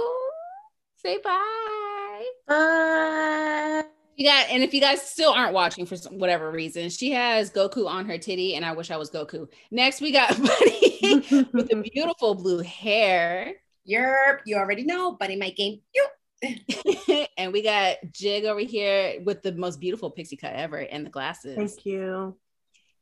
[0.96, 2.24] say bye.
[2.46, 3.84] Bye.
[4.16, 7.50] You got, and if you guys still aren't watching for some, whatever reason, she has
[7.50, 9.46] Goku on her titty, and I wish I was Goku.
[9.70, 10.98] Next, we got Buddy
[11.52, 13.54] with the beautiful blue hair,
[13.88, 15.80] Yerp, you already know, buddy, my game.
[15.94, 16.06] You.
[17.38, 21.10] and we got Jig over here with the most beautiful pixie cut ever and the
[21.10, 21.56] glasses.
[21.56, 22.36] Thank you.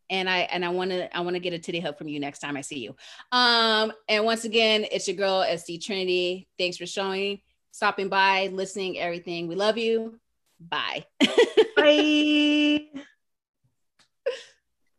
[0.08, 2.20] and I and I want to I want to get a titty hug from you
[2.20, 2.94] next time I see you.
[3.32, 6.48] Um, and once again, it's your girl SD Trinity.
[6.58, 7.40] Thanks for showing,
[7.72, 9.48] stopping by, listening, everything.
[9.48, 10.18] We love you.
[10.60, 11.04] Bye.
[11.76, 12.86] Bye.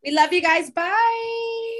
[0.03, 0.69] We love you guys.
[0.69, 1.73] Bye.